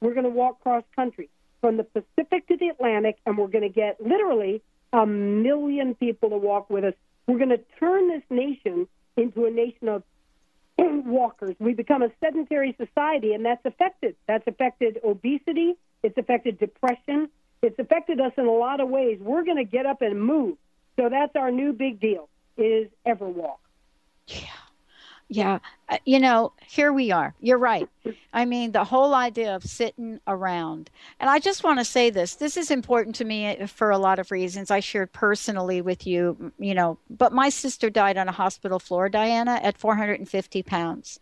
[0.00, 1.28] we're going to walk cross country
[1.60, 4.62] from the Pacific to the Atlantic, and we're going to get literally
[4.92, 6.94] a million people to walk with us.
[7.26, 10.02] We're going to turn this nation into a nation of
[10.78, 11.54] walkers.
[11.60, 14.16] We become a sedentary society, and that's affected.
[14.26, 15.76] That's affected obesity.
[16.02, 17.28] It's affected depression.
[17.62, 19.18] It's affected us in a lot of ways.
[19.20, 20.56] We're going to get up and move.
[20.98, 23.58] So that's our new big deal: is Everwalk.
[24.32, 24.62] Yeah.
[25.28, 25.58] Yeah.
[25.88, 27.34] Uh, you know, here we are.
[27.40, 27.88] You're right.
[28.34, 30.90] I mean, the whole idea of sitting around.
[31.18, 33.98] And I just want to say this this is important to me uh, for a
[33.98, 34.70] lot of reasons.
[34.70, 39.08] I shared personally with you, you know, but my sister died on a hospital floor,
[39.08, 41.18] Diana, at 450 pounds.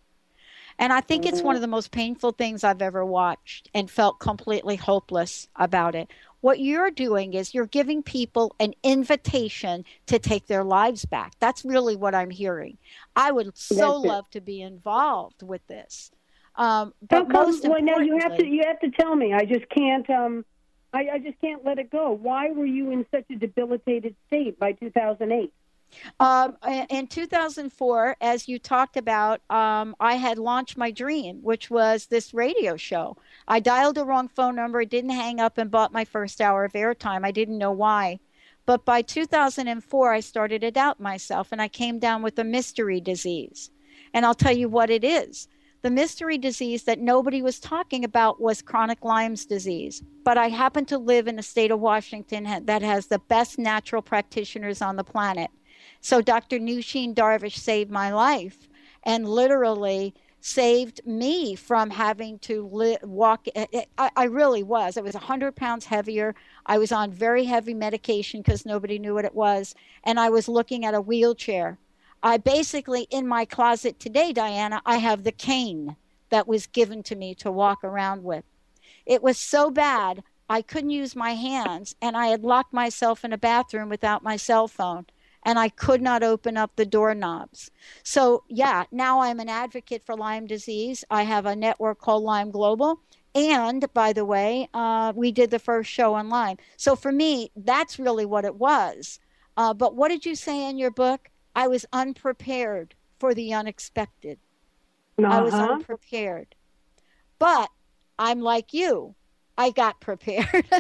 [0.76, 4.18] And I think it's one of the most painful things I've ever watched and felt
[4.18, 6.11] completely hopeless about it.
[6.41, 11.34] What you're doing is you're giving people an invitation to take their lives back.
[11.38, 12.78] That's really what I'm hearing.
[13.14, 16.11] I would so love to be involved with this.
[16.57, 19.32] Um, but come, most well, now you have to you have to tell me.
[19.32, 20.09] I just can't.
[20.11, 20.45] Um,
[20.93, 22.11] I, I just can't let it go.
[22.11, 25.53] Why were you in such a debilitated state by 2008?
[26.18, 26.57] Um,
[26.88, 32.34] in 2004, as you talked about, um, I had launched my dream, which was this
[32.34, 33.16] radio show.
[33.49, 36.72] I dialed the wrong phone number, didn't hang up, and bought my first hour of
[36.72, 37.24] airtime.
[37.24, 38.20] I didn't know why.
[38.66, 43.01] But by 2004, I started to doubt myself, and I came down with a mystery
[43.01, 43.70] disease.
[44.14, 45.49] And I'll tell you what it is.
[45.82, 50.03] The mystery disease that nobody was talking about was chronic Lyme's disease.
[50.24, 54.03] But I happen to live in a state of Washington that has the best natural
[54.03, 55.51] practitioners on the planet.
[56.01, 56.59] So Dr.
[56.59, 58.68] Nooshin Darvish saved my life
[59.03, 63.46] and literally saved me from having to li- walk.
[63.55, 64.96] Eh, eh, I, I really was.
[64.96, 66.34] I was 100 pounds heavier.
[66.66, 69.74] I was on very heavy medication because nobody knew what it was.
[70.05, 71.78] And I was looking at a wheelchair.
[72.22, 75.96] I basically, in my closet today, Diana, I have the cane
[76.30, 78.44] that was given to me to walk around with.
[79.07, 83.32] It was so bad, I couldn't use my hands, and I had locked myself in
[83.32, 85.07] a bathroom without my cell phone,
[85.43, 87.70] and I could not open up the doorknobs.
[88.03, 91.05] So, yeah, now I'm an advocate for Lyme disease.
[91.11, 93.01] I have a network called Lyme Global.
[93.34, 96.57] And by the way, uh, we did the first show on Lyme.
[96.76, 99.20] So for me, that's really what it was.
[99.57, 101.30] Uh, but what did you say in your book?
[101.55, 104.38] I was unprepared for the unexpected.
[105.22, 105.74] I was Uh-huh.
[105.74, 106.55] unprepared.
[107.38, 107.70] But
[108.18, 109.14] I'm like you.
[109.57, 110.66] I got prepared.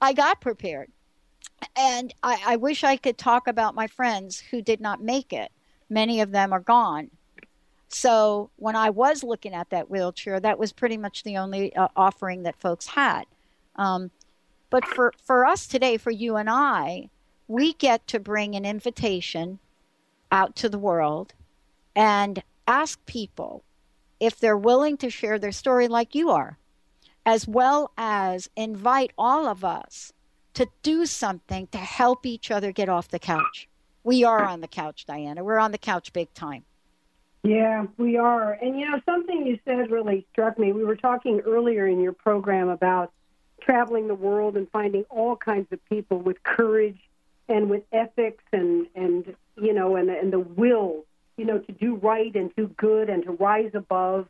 [0.00, 0.92] I got prepared.
[1.76, 5.50] And I, I wish I could talk about my friends who did not make it.
[5.90, 7.10] Many of them are gone.
[7.88, 11.88] So when I was looking at that wheelchair, that was pretty much the only uh,
[11.96, 13.24] offering that folks had.
[13.76, 14.10] Um,
[14.70, 17.08] but for, for us today, for you and I,
[17.46, 19.58] we get to bring an invitation
[20.30, 21.32] out to the world
[21.96, 23.64] and ask people
[24.20, 26.58] if they're willing to share their story like you are,
[27.24, 30.12] as well as invite all of us
[30.58, 33.68] to do something to help each other get off the couch.
[34.02, 35.44] We are on the couch, Diana.
[35.44, 36.64] We're on the couch big time.
[37.44, 38.54] Yeah, we are.
[38.54, 40.72] And you know, something you said really struck me.
[40.72, 43.12] We were talking earlier in your program about
[43.60, 46.98] traveling the world and finding all kinds of people with courage
[47.48, 51.04] and with ethics and and you know and and the will,
[51.36, 54.26] you know, to do right and do good and to rise above.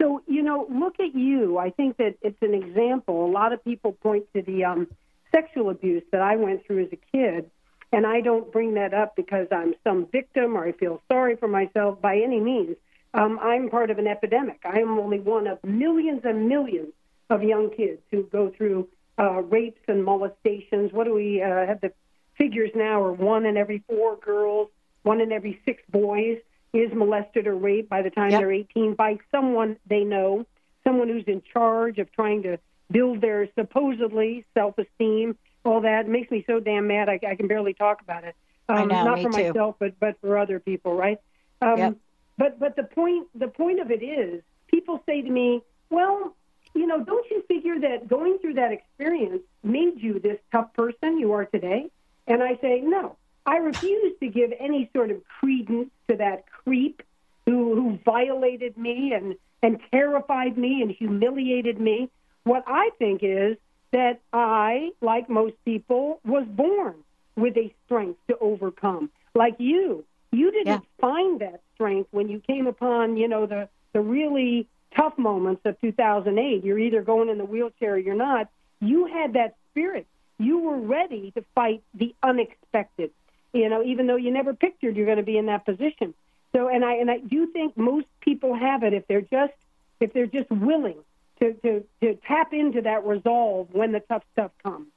[0.00, 1.58] So, you know, look at you.
[1.58, 3.26] I think that it's an example.
[3.26, 4.88] A lot of people point to the um,
[5.36, 7.50] sexual abuse that I went through as a kid.
[7.92, 11.46] And I don't bring that up because I'm some victim or I feel sorry for
[11.48, 12.76] myself by any means.
[13.14, 14.60] Um, I'm part of an epidemic.
[14.64, 16.92] I am only one of millions and millions
[17.30, 20.92] of young kids who go through uh, rapes and molestations.
[20.92, 21.92] What do we uh, have the
[22.36, 24.68] figures now are one in every four girls,
[25.02, 26.38] one in every six boys
[26.72, 28.40] is molested or raped by the time Yep.
[28.40, 30.44] they're 18 by someone they know,
[30.84, 32.58] someone who's in charge of trying to
[32.90, 35.36] build their supposedly self-esteem.
[35.64, 37.08] All that it makes me so damn mad.
[37.08, 38.36] I, I can barely talk about it.
[38.68, 39.44] Um, I know, not for too.
[39.44, 41.18] myself, but but for other people, right?
[41.60, 41.96] Um, Yep.
[42.38, 46.36] But but the point the point of it is, people say to me, "Well,
[46.74, 51.18] you know, don't you figure that going through that experience made you this tough person
[51.18, 51.90] you are today?"
[52.26, 53.16] And I say, "No,
[53.46, 57.02] I refuse to give any sort of credence to that creep
[57.46, 62.10] who who violated me and and terrified me and humiliated me.
[62.46, 63.56] What I think is
[63.90, 66.94] that I, like most people, was born
[67.34, 69.10] with a strength to overcome.
[69.34, 74.00] Like you, you didn't find that strength when you came upon, you know, the the
[74.00, 76.62] really tough moments of 2008.
[76.62, 78.48] You're either going in the wheelchair or you're not.
[78.78, 80.06] You had that spirit.
[80.38, 83.10] You were ready to fight the unexpected.
[83.52, 86.14] You know, even though you never pictured you're going to be in that position.
[86.52, 89.54] So, and I and I do think most people have it if they're just
[89.98, 90.98] if they're just willing
[91.40, 94.88] to to to tap into that resolve when the tough stuff comes.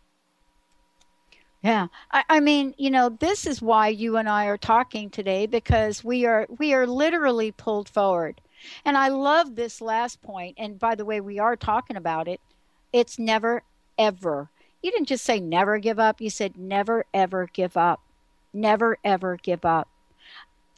[1.61, 5.45] Yeah, I, I, mean, you know, this is why you and I are talking today
[5.45, 8.39] because we are we are literally pulled forward,
[8.85, 10.55] and I love this last point.
[10.57, 12.39] And by the way, we are talking about it.
[12.93, 13.63] It's never
[13.97, 14.49] ever.
[14.81, 16.21] You didn't just say never give up.
[16.21, 17.99] You said never ever give up.
[18.53, 19.89] Never ever give up.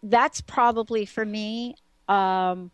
[0.01, 1.75] That's probably for me.
[2.09, 2.71] Um,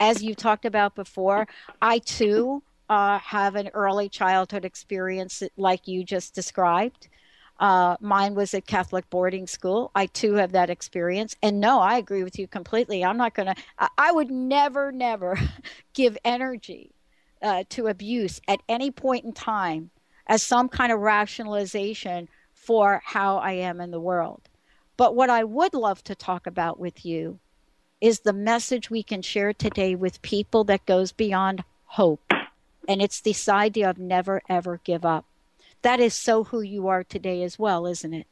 [0.00, 1.46] as you talked about before,
[1.80, 7.08] I too uh, have an early childhood experience like you just described.
[7.58, 9.90] Uh, mine was at Catholic boarding school.
[9.94, 11.34] I too have that experience.
[11.42, 13.02] And no, I agree with you completely.
[13.02, 13.54] I'm not going to,
[13.96, 15.38] I would never, never
[15.94, 16.92] give energy
[17.40, 19.90] uh, to abuse at any point in time
[20.26, 24.48] as some kind of rationalization for how I am in the world.
[24.96, 27.38] But what I would love to talk about with you
[28.00, 32.32] is the message we can share today with people that goes beyond hope.
[32.88, 35.24] And it's this idea of never, ever give up
[35.86, 38.26] that is so who you are today as well, isn't it?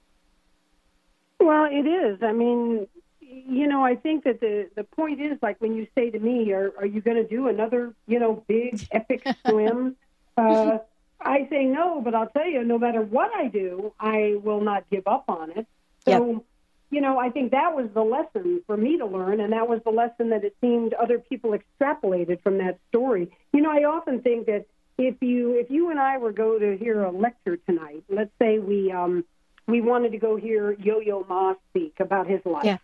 [1.38, 2.20] Well, it is.
[2.20, 2.88] I mean,
[3.20, 6.52] you know, I think that the the point is like when you say to me,
[6.52, 9.94] "Are are you going to do another, you know, big epic swim?"
[10.36, 10.78] Uh,
[11.20, 14.90] I say no, but I'll tell you, no matter what I do, I will not
[14.90, 15.66] give up on it.
[16.04, 16.44] So, yep.
[16.90, 19.80] You know, I think that was the lesson for me to learn, and that was
[19.84, 23.30] the lesson that it seemed other people extrapolated from that story.
[23.52, 24.66] You know, I often think that
[24.98, 28.58] if you if you and I were go to hear a lecture tonight, let's say
[28.58, 29.24] we um,
[29.66, 32.64] we wanted to go hear Yo-Yo Ma speak about his life.
[32.64, 32.78] Yeah.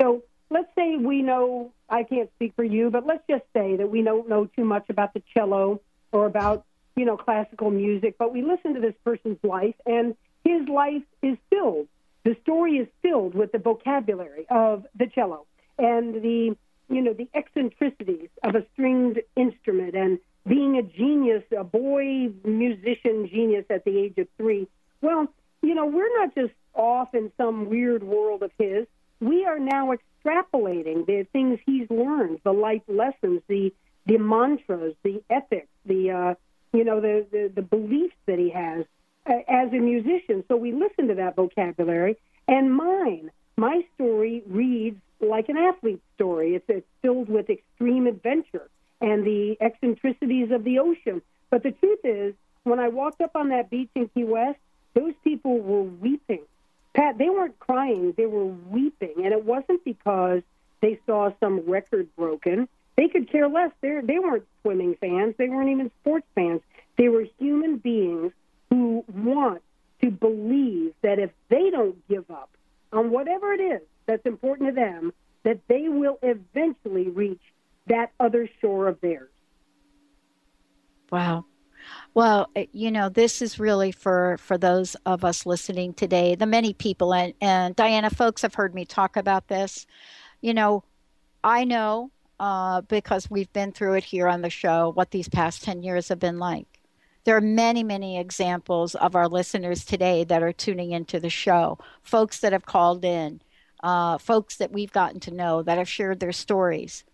[0.00, 3.90] So let's say we know I can't speak for you, but let's just say that
[3.90, 5.80] we don't know too much about the cello
[6.12, 6.64] or about
[6.96, 11.36] you know classical music, but we listen to this person's life, and his life is
[11.50, 11.88] filled.
[12.24, 15.46] The story is filled with the vocabulary of the cello
[15.78, 16.56] and the
[16.90, 23.28] you know the eccentricities of a stringed instrument and being a genius, a boy musician
[23.28, 24.66] genius at the age of three.
[25.02, 25.28] Well,
[25.62, 28.86] you know, we're not just off in some weird world of his.
[29.20, 33.72] We are now extrapolating the things he's learned, the life lessons, the
[34.06, 36.34] the mantras, the ethics, the uh,
[36.72, 38.84] you know the, the the beliefs that he has
[39.28, 40.44] as a musician.
[40.48, 42.16] So we listen to that vocabulary,
[42.46, 46.54] and mine, my story reads like an athlete's story.
[46.54, 48.68] It's, it's filled with extreme adventure
[49.00, 51.22] and the eccentricities of the ocean.
[51.50, 54.58] But the truth is, when I walked up on that beach in Key West,
[54.94, 56.42] those people were weeping.
[56.94, 59.14] Pat, they weren't crying, they were weeping.
[59.18, 60.42] And it wasn't because
[60.80, 62.68] they saw some record broken.
[62.96, 63.70] They could care less.
[63.80, 66.60] They're, they weren't swimming fans, they weren't even sports fans.
[66.96, 68.32] They were human beings
[68.70, 69.62] who want
[70.00, 72.50] to believe that if they don't give up
[72.92, 75.12] on whatever it is that's important to them,
[75.44, 77.40] that they will eventually reach
[77.86, 79.30] that other shore of theirs.
[81.10, 81.46] Wow.
[82.14, 86.46] Well, eh, you know, this is really for for those of us listening today, the
[86.46, 89.86] many people and and Diana folks have heard me talk about this.
[90.40, 90.84] You know,
[91.42, 92.10] I know
[92.40, 96.08] uh, because we've been through it here on the show what these past 10 years
[96.08, 96.77] have been like.
[97.28, 101.78] There are many, many examples of our listeners today that are tuning into the show,
[102.02, 103.42] folks that have called in,
[103.82, 107.04] uh, folks that we've gotten to know that have shared their stories.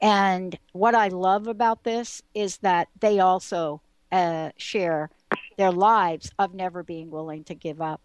[0.00, 5.08] And what I love about this is that they also uh, share
[5.56, 8.00] their lives of never being willing to give up.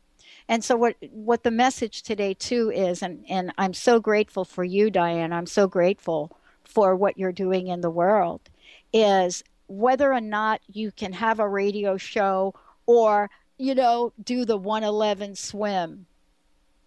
[0.48, 4.64] And so what what the message today too is, and, and I'm so grateful for
[4.64, 5.34] you, Diane.
[5.34, 8.52] I'm so grateful for what you're doing in the world,
[8.94, 12.54] is whether or not you can have a radio show
[12.86, 16.06] or, you know, do the 111 swim.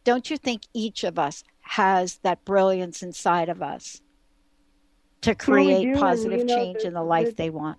[0.05, 4.01] Don't you think each of us has that brilliance inside of us?
[5.23, 7.79] to create well, positive and, you know, change the, in the life the, they want.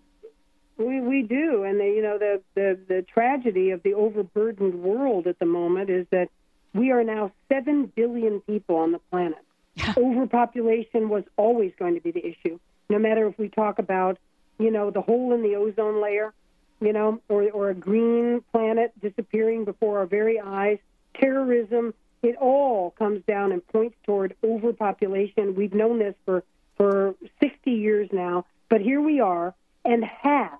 [0.77, 5.27] We we do, and the, you know the, the the tragedy of the overburdened world
[5.27, 6.29] at the moment is that
[6.73, 9.39] we are now seven billion people on the planet.
[9.97, 14.17] Overpopulation was always going to be the issue, no matter if we talk about
[14.59, 16.33] you know the hole in the ozone layer,
[16.79, 20.77] you know, or or a green planet disappearing before our very eyes,
[21.19, 21.93] terrorism.
[22.21, 25.55] It all comes down and points toward overpopulation.
[25.55, 26.43] We've known this for
[26.77, 29.53] for 60 years now, but here we are,
[29.83, 30.59] and half,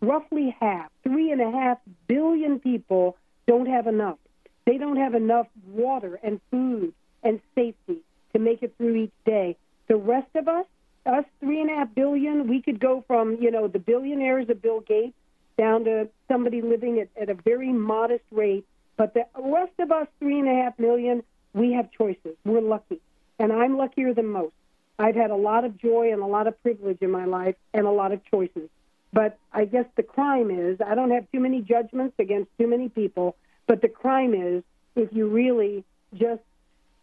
[0.00, 4.18] roughly half, three and a half billion people don't have enough.
[4.66, 6.92] They don't have enough water and food
[7.22, 7.98] and safety
[8.32, 9.56] to make it through each day.
[9.88, 10.66] The rest of us,
[11.08, 14.62] us three and a half billion, we could go from you know the billionaires of
[14.62, 15.16] Bill Gates
[15.56, 18.66] down to somebody living at, at a very modest rate.
[18.96, 21.22] But the rest of us, three and a half million,
[21.54, 22.36] we have choices.
[22.44, 23.00] We're lucky,
[23.38, 24.54] and I'm luckier than most.
[24.98, 27.86] I've had a lot of joy and a lot of privilege in my life and
[27.86, 28.68] a lot of choices.
[29.12, 32.88] But I guess the crime is I don't have too many judgments against too many
[32.88, 33.36] people,
[33.66, 34.64] but the crime is
[34.96, 35.84] if you really
[36.14, 36.42] just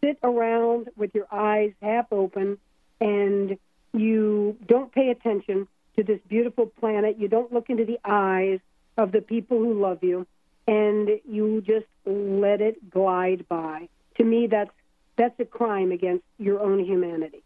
[0.02, 2.58] sit around with your eyes half open
[3.00, 3.58] and
[3.98, 8.60] you don't pay attention to this beautiful planet, you don't look into the eyes
[8.96, 10.26] of the people who love you,
[10.66, 13.88] and you just let it glide by.
[14.18, 14.70] To me, that's
[15.16, 17.42] that's a crime against your own humanity.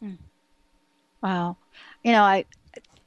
[0.00, 0.14] Hmm.
[1.20, 1.56] Wow.
[2.04, 2.44] You know, I,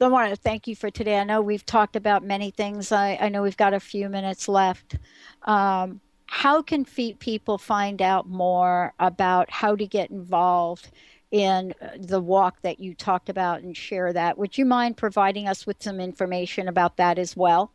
[0.00, 1.18] I want to thank you for today.
[1.18, 2.92] I know we've talked about many things.
[2.92, 4.98] I, I know we've got a few minutes left.
[5.44, 10.90] Um, how can feet people find out more about how to get involved
[11.32, 14.38] in the walk that you talked about and share that?
[14.38, 17.72] Would you mind providing us with some information about that as well?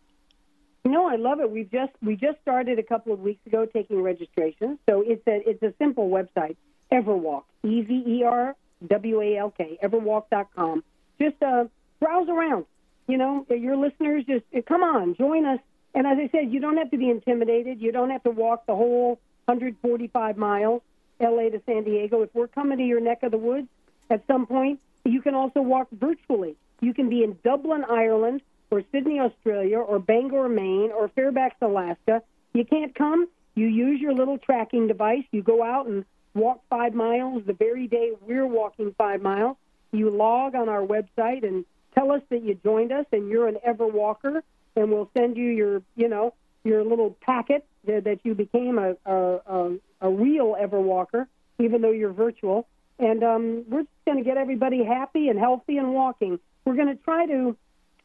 [0.86, 1.52] No, I love it.
[1.52, 4.80] We've just we just started a couple of weeks ago taking registration.
[4.88, 6.56] So it's a it's a simple website,
[6.94, 8.56] Everwalk, E V E R
[8.88, 10.84] W A L K, everwalk.com.
[11.20, 11.66] Just uh,
[12.00, 12.66] browse around.
[13.08, 15.60] You know, your listeners just come on, join us.
[15.94, 17.82] And as I said, you don't have to be intimidated.
[17.82, 20.82] You don't have to walk the whole 145 miles,
[21.20, 22.22] LA to San Diego.
[22.22, 23.68] If we're coming to your neck of the woods
[24.10, 26.56] at some point, you can also walk virtually.
[26.82, 32.22] You can be in Dublin, Ireland, or Sydney, Australia, or Bangor, Maine, or Fairbanks, Alaska.
[32.54, 33.28] You can't come.
[33.56, 35.24] You use your little tracking device.
[35.32, 39.58] You go out and walk five miles the very day we're walking five miles.
[39.92, 41.66] You log on our website and
[41.96, 44.44] tell us that you joined us and you're an ever walker,
[44.76, 49.40] and we'll send you your, you know, your little packet that, you became a, a,
[49.48, 51.28] a, a real ever walker,
[51.60, 52.68] even though you're virtual.
[53.00, 56.40] And um, we're just going to get everybody happy and healthy and walking.
[56.66, 57.56] We're going to try to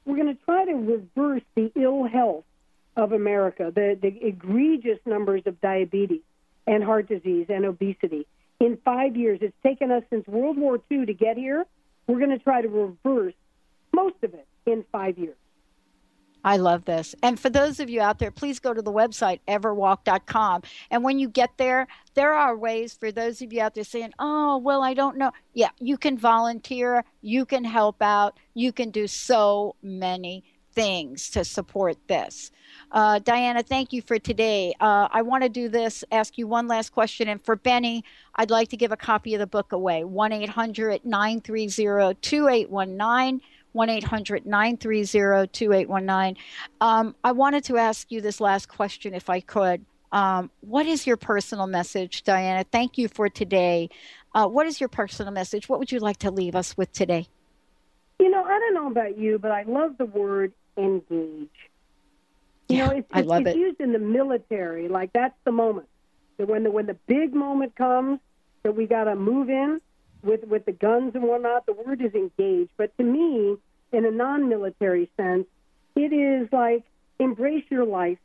[0.04, 2.44] we're going to try to reverse the ill health
[2.96, 6.22] of America, the, the egregious numbers of diabetes
[6.66, 8.26] and heart disease and obesity.
[8.60, 11.66] In five years, it's taken us since World War II to get here.
[12.06, 13.34] We're going to try to reverse
[13.92, 15.36] most of it in five years.
[16.44, 17.14] I love this.
[17.22, 20.62] And for those of you out there, please go to the website, everwalk.com.
[20.90, 24.12] And when you get there, there are ways for those of you out there saying,
[24.18, 25.32] oh, well, I don't know.
[25.54, 31.44] Yeah, you can volunteer, you can help out, you can do so many things to
[31.44, 32.50] support this.
[32.90, 34.74] Uh, Diana, thank you for today.
[34.80, 37.28] Uh, I want to do this, ask you one last question.
[37.28, 41.04] And for Benny, I'd like to give a copy of the book away 1 800
[41.04, 43.40] 930 2819.
[43.72, 46.42] 1 800 930 2819.
[46.80, 49.84] Um, I wanted to ask you this last question, if I could.
[50.12, 52.64] Um, what is your personal message, Diana?
[52.70, 53.88] Thank you for today.
[54.34, 55.68] Uh, what is your personal message?
[55.68, 57.26] What would you like to leave us with today?
[58.20, 61.48] You know, I don't know about you, but I love the word engage.
[62.68, 63.58] You yeah, know, it's, I it's, love it's it.
[63.58, 64.88] used in the military.
[64.88, 65.88] Like that's the moment.
[66.38, 68.20] That when the when the big moment comes,
[68.62, 69.80] that we got to move in
[70.22, 71.66] with with the guns and whatnot.
[71.66, 72.70] The word is engage.
[72.76, 73.56] But to me,
[73.92, 75.46] in a non-military sense,
[75.94, 76.84] it is like
[77.18, 78.18] embrace your life,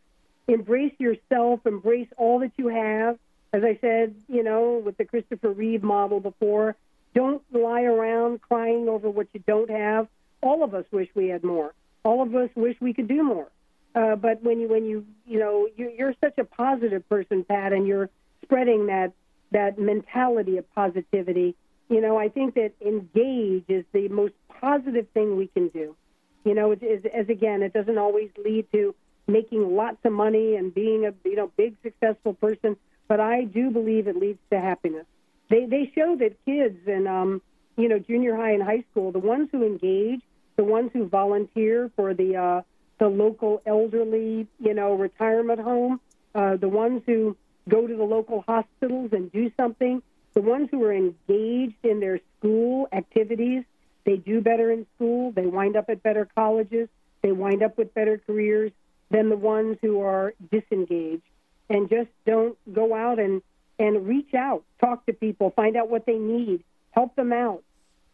[0.47, 3.17] embrace yourself, embrace all that you have.
[3.53, 6.75] As I said, you know, with the Christopher Reeve model before,
[7.13, 10.07] don't lie around crying over what you don't have.
[10.41, 11.73] All of us wish we had more.
[12.03, 13.49] All of us wish we could do more.
[13.95, 17.73] Uh, but when you when you you know you, you're such a positive person, Pat,
[17.73, 18.09] and you're
[18.43, 19.13] spreading that
[19.51, 21.55] that mentality of positivity.
[21.89, 25.95] You know, I think that engage is the most positive thing we can do.
[26.43, 26.79] You know, as,
[27.13, 28.95] as again, it doesn't always lead to
[29.27, 32.77] making lots of money and being a you know big successful person,
[33.07, 35.05] but I do believe it leads to happiness.
[35.49, 37.41] They they show that kids in um,
[37.77, 40.21] you know junior high and high school, the ones who engage,
[40.55, 42.61] the ones who volunteer for the uh,
[42.99, 45.99] the local elderly you know retirement home,
[46.33, 47.35] uh, the ones who
[47.69, 50.01] go to the local hospitals and do something,
[50.37, 53.63] the ones who are engaged in their school activities,
[54.05, 55.31] they do better in school.
[55.31, 56.89] They wind up at better colleges.
[57.23, 58.71] They wind up with better careers
[59.09, 61.23] than the ones who are disengaged
[61.71, 63.41] and just don't go out and,
[63.79, 67.63] and reach out, talk to people, find out what they need, help them out.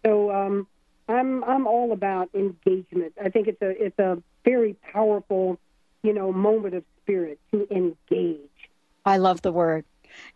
[0.06, 0.66] So um,
[1.10, 3.16] I'm I'm all about engagement.
[3.22, 5.60] I think it's a it's a very powerful,
[6.04, 8.40] you know, moment of spirit to engage.
[9.06, 9.84] I love the word.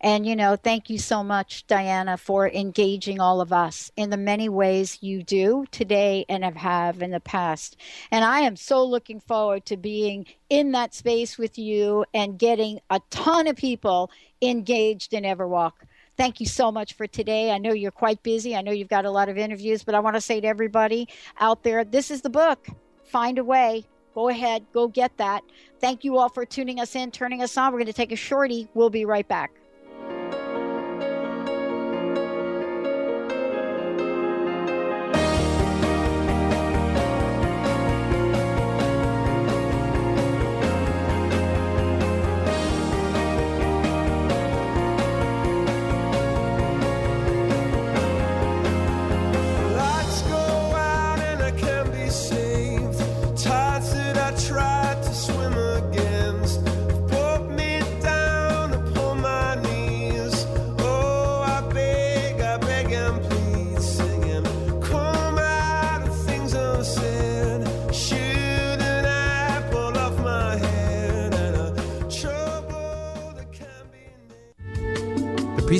[0.00, 4.16] And, you know, thank you so much, Diana, for engaging all of us in the
[4.16, 7.76] many ways you do today and have, in the past.
[8.10, 12.80] And I am so looking forward to being in that space with you and getting
[12.90, 14.10] a ton of people
[14.40, 15.72] engaged in Everwalk.
[16.16, 17.52] thank you so much for today.
[17.52, 18.56] I know you're quite busy.
[18.56, 21.08] I know you've got a lot of interviews, but I want to say to everybody
[21.38, 22.66] out there this is the book.
[23.04, 23.86] Find a way.
[24.18, 25.44] Go ahead, go get that.
[25.80, 27.72] Thank you all for tuning us in, turning us on.
[27.72, 28.68] We're going to take a shorty.
[28.74, 29.52] We'll be right back.